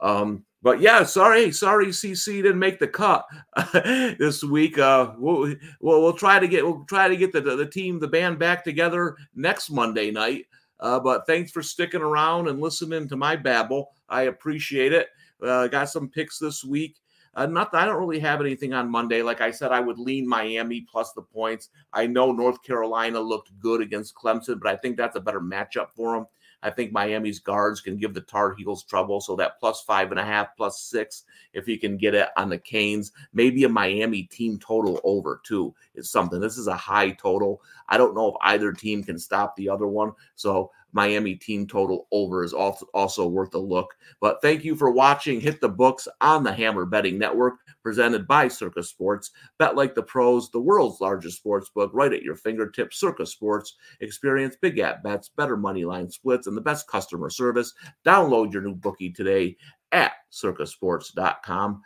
Um, 0.00 0.44
but 0.66 0.80
yeah, 0.80 1.04
sorry, 1.04 1.52
sorry, 1.52 1.86
CC 1.86 2.42
didn't 2.42 2.58
make 2.58 2.80
the 2.80 2.88
cut 2.88 3.24
this 3.72 4.42
week. 4.42 4.80
Uh, 4.80 5.12
we'll, 5.16 5.54
we'll, 5.80 6.02
we'll 6.02 6.12
try 6.12 6.40
to 6.40 6.48
get 6.48 6.64
we'll 6.64 6.84
try 6.86 7.06
to 7.06 7.16
get 7.16 7.30
the 7.30 7.40
the 7.40 7.64
team 7.64 8.00
the 8.00 8.08
band 8.08 8.40
back 8.40 8.64
together 8.64 9.16
next 9.36 9.70
Monday 9.70 10.10
night. 10.10 10.46
Uh, 10.80 10.98
but 10.98 11.24
thanks 11.24 11.52
for 11.52 11.62
sticking 11.62 12.02
around 12.02 12.48
and 12.48 12.60
listening 12.60 13.08
to 13.08 13.16
my 13.16 13.36
babble. 13.36 13.92
I 14.08 14.22
appreciate 14.22 14.92
it. 14.92 15.06
Uh, 15.40 15.68
got 15.68 15.88
some 15.88 16.08
picks 16.08 16.40
this 16.40 16.64
week. 16.64 16.96
Uh, 17.36 17.46
not 17.46 17.72
I 17.72 17.84
don't 17.84 18.00
really 18.00 18.18
have 18.18 18.40
anything 18.40 18.72
on 18.72 18.90
Monday. 18.90 19.22
Like 19.22 19.40
I 19.40 19.52
said, 19.52 19.70
I 19.70 19.78
would 19.78 20.00
lean 20.00 20.28
Miami 20.28 20.80
plus 20.90 21.12
the 21.12 21.22
points. 21.22 21.68
I 21.92 22.08
know 22.08 22.32
North 22.32 22.60
Carolina 22.64 23.20
looked 23.20 23.56
good 23.60 23.82
against 23.82 24.16
Clemson, 24.16 24.58
but 24.60 24.72
I 24.72 24.74
think 24.74 24.96
that's 24.96 25.14
a 25.14 25.20
better 25.20 25.40
matchup 25.40 25.90
for 25.94 26.16
them. 26.16 26.26
I 26.62 26.70
think 26.70 26.92
Miami's 26.92 27.38
guards 27.38 27.80
can 27.80 27.96
give 27.96 28.14
the 28.14 28.20
Tar 28.22 28.54
Heels 28.54 28.84
trouble. 28.84 29.20
So 29.20 29.36
that 29.36 29.60
plus 29.60 29.82
five 29.82 30.10
and 30.10 30.20
a 30.20 30.24
half, 30.24 30.56
plus 30.56 30.80
six, 30.80 31.24
if 31.52 31.66
he 31.66 31.76
can 31.76 31.96
get 31.96 32.14
it 32.14 32.28
on 32.36 32.48
the 32.48 32.58
Canes, 32.58 33.12
maybe 33.32 33.64
a 33.64 33.68
Miami 33.68 34.24
team 34.24 34.58
total 34.58 35.00
over 35.04 35.40
too 35.44 35.74
is 35.94 36.10
something. 36.10 36.40
This 36.40 36.58
is 36.58 36.66
a 36.66 36.76
high 36.76 37.10
total. 37.10 37.62
I 37.88 37.98
don't 37.98 38.14
know 38.14 38.28
if 38.28 38.34
either 38.42 38.72
team 38.72 39.04
can 39.04 39.18
stop 39.18 39.54
the 39.56 39.68
other 39.68 39.86
one. 39.86 40.12
So 40.34 40.70
Miami 40.92 41.34
team 41.34 41.66
total 41.66 42.06
over 42.10 42.42
is 42.42 42.52
also, 42.52 43.26
worth 43.28 43.54
a 43.54 43.58
look. 43.58 43.94
But 44.20 44.40
thank 44.40 44.64
you 44.64 44.74
for 44.74 44.90
watching. 44.90 45.40
Hit 45.40 45.60
the 45.60 45.68
books 45.68 46.08
on 46.20 46.42
the 46.42 46.52
Hammer 46.52 46.86
Betting 46.86 47.18
Network, 47.18 47.54
presented 47.82 48.26
by 48.26 48.48
Circa 48.48 48.82
Sports. 48.82 49.30
Bet 49.58 49.76
like 49.76 49.94
the 49.94 50.02
pros, 50.02 50.50
the 50.50 50.60
world's 50.60 51.00
largest 51.00 51.36
sports 51.36 51.68
book, 51.68 51.90
right 51.92 52.12
at 52.12 52.22
your 52.22 52.36
fingertips. 52.36 52.98
Circa 52.98 53.26
Sports. 53.26 53.74
Experience 54.00 54.56
big 54.60 54.78
at 54.78 55.02
bets, 55.02 55.28
better 55.28 55.56
money 55.56 55.84
line 55.84 56.10
splits, 56.10 56.46
and 56.46 56.56
the 56.56 56.62
best 56.62 56.88
customer 56.88 57.30
service. 57.30 57.74
Download 58.04 58.52
your 58.52 58.62
new 58.62 58.74
bookie 58.74 59.10
today 59.10 59.56
at 59.92 60.12
circasports.com. 60.32 61.82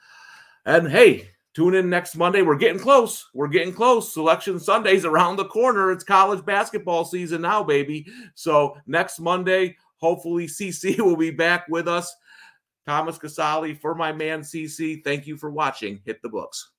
And 0.66 0.88
hey, 0.88 1.30
Tune 1.54 1.74
in 1.74 1.90
next 1.90 2.16
Monday. 2.16 2.42
We're 2.42 2.56
getting 2.56 2.80
close. 2.80 3.28
We're 3.34 3.48
getting 3.48 3.74
close. 3.74 4.12
Selection 4.12 4.60
Sunday's 4.60 5.04
around 5.04 5.36
the 5.36 5.46
corner. 5.46 5.90
It's 5.90 6.04
college 6.04 6.44
basketball 6.44 7.04
season 7.04 7.42
now, 7.42 7.64
baby. 7.64 8.06
So 8.34 8.76
next 8.86 9.18
Monday, 9.18 9.76
hopefully 9.96 10.46
CC 10.46 10.98
will 11.04 11.16
be 11.16 11.30
back 11.30 11.66
with 11.68 11.88
us. 11.88 12.14
Thomas 12.86 13.18
Casale 13.18 13.74
for 13.74 13.94
my 13.94 14.12
man 14.12 14.40
CC. 14.40 15.02
Thank 15.02 15.26
you 15.26 15.36
for 15.36 15.50
watching. 15.50 16.00
Hit 16.04 16.22
the 16.22 16.28
books. 16.28 16.70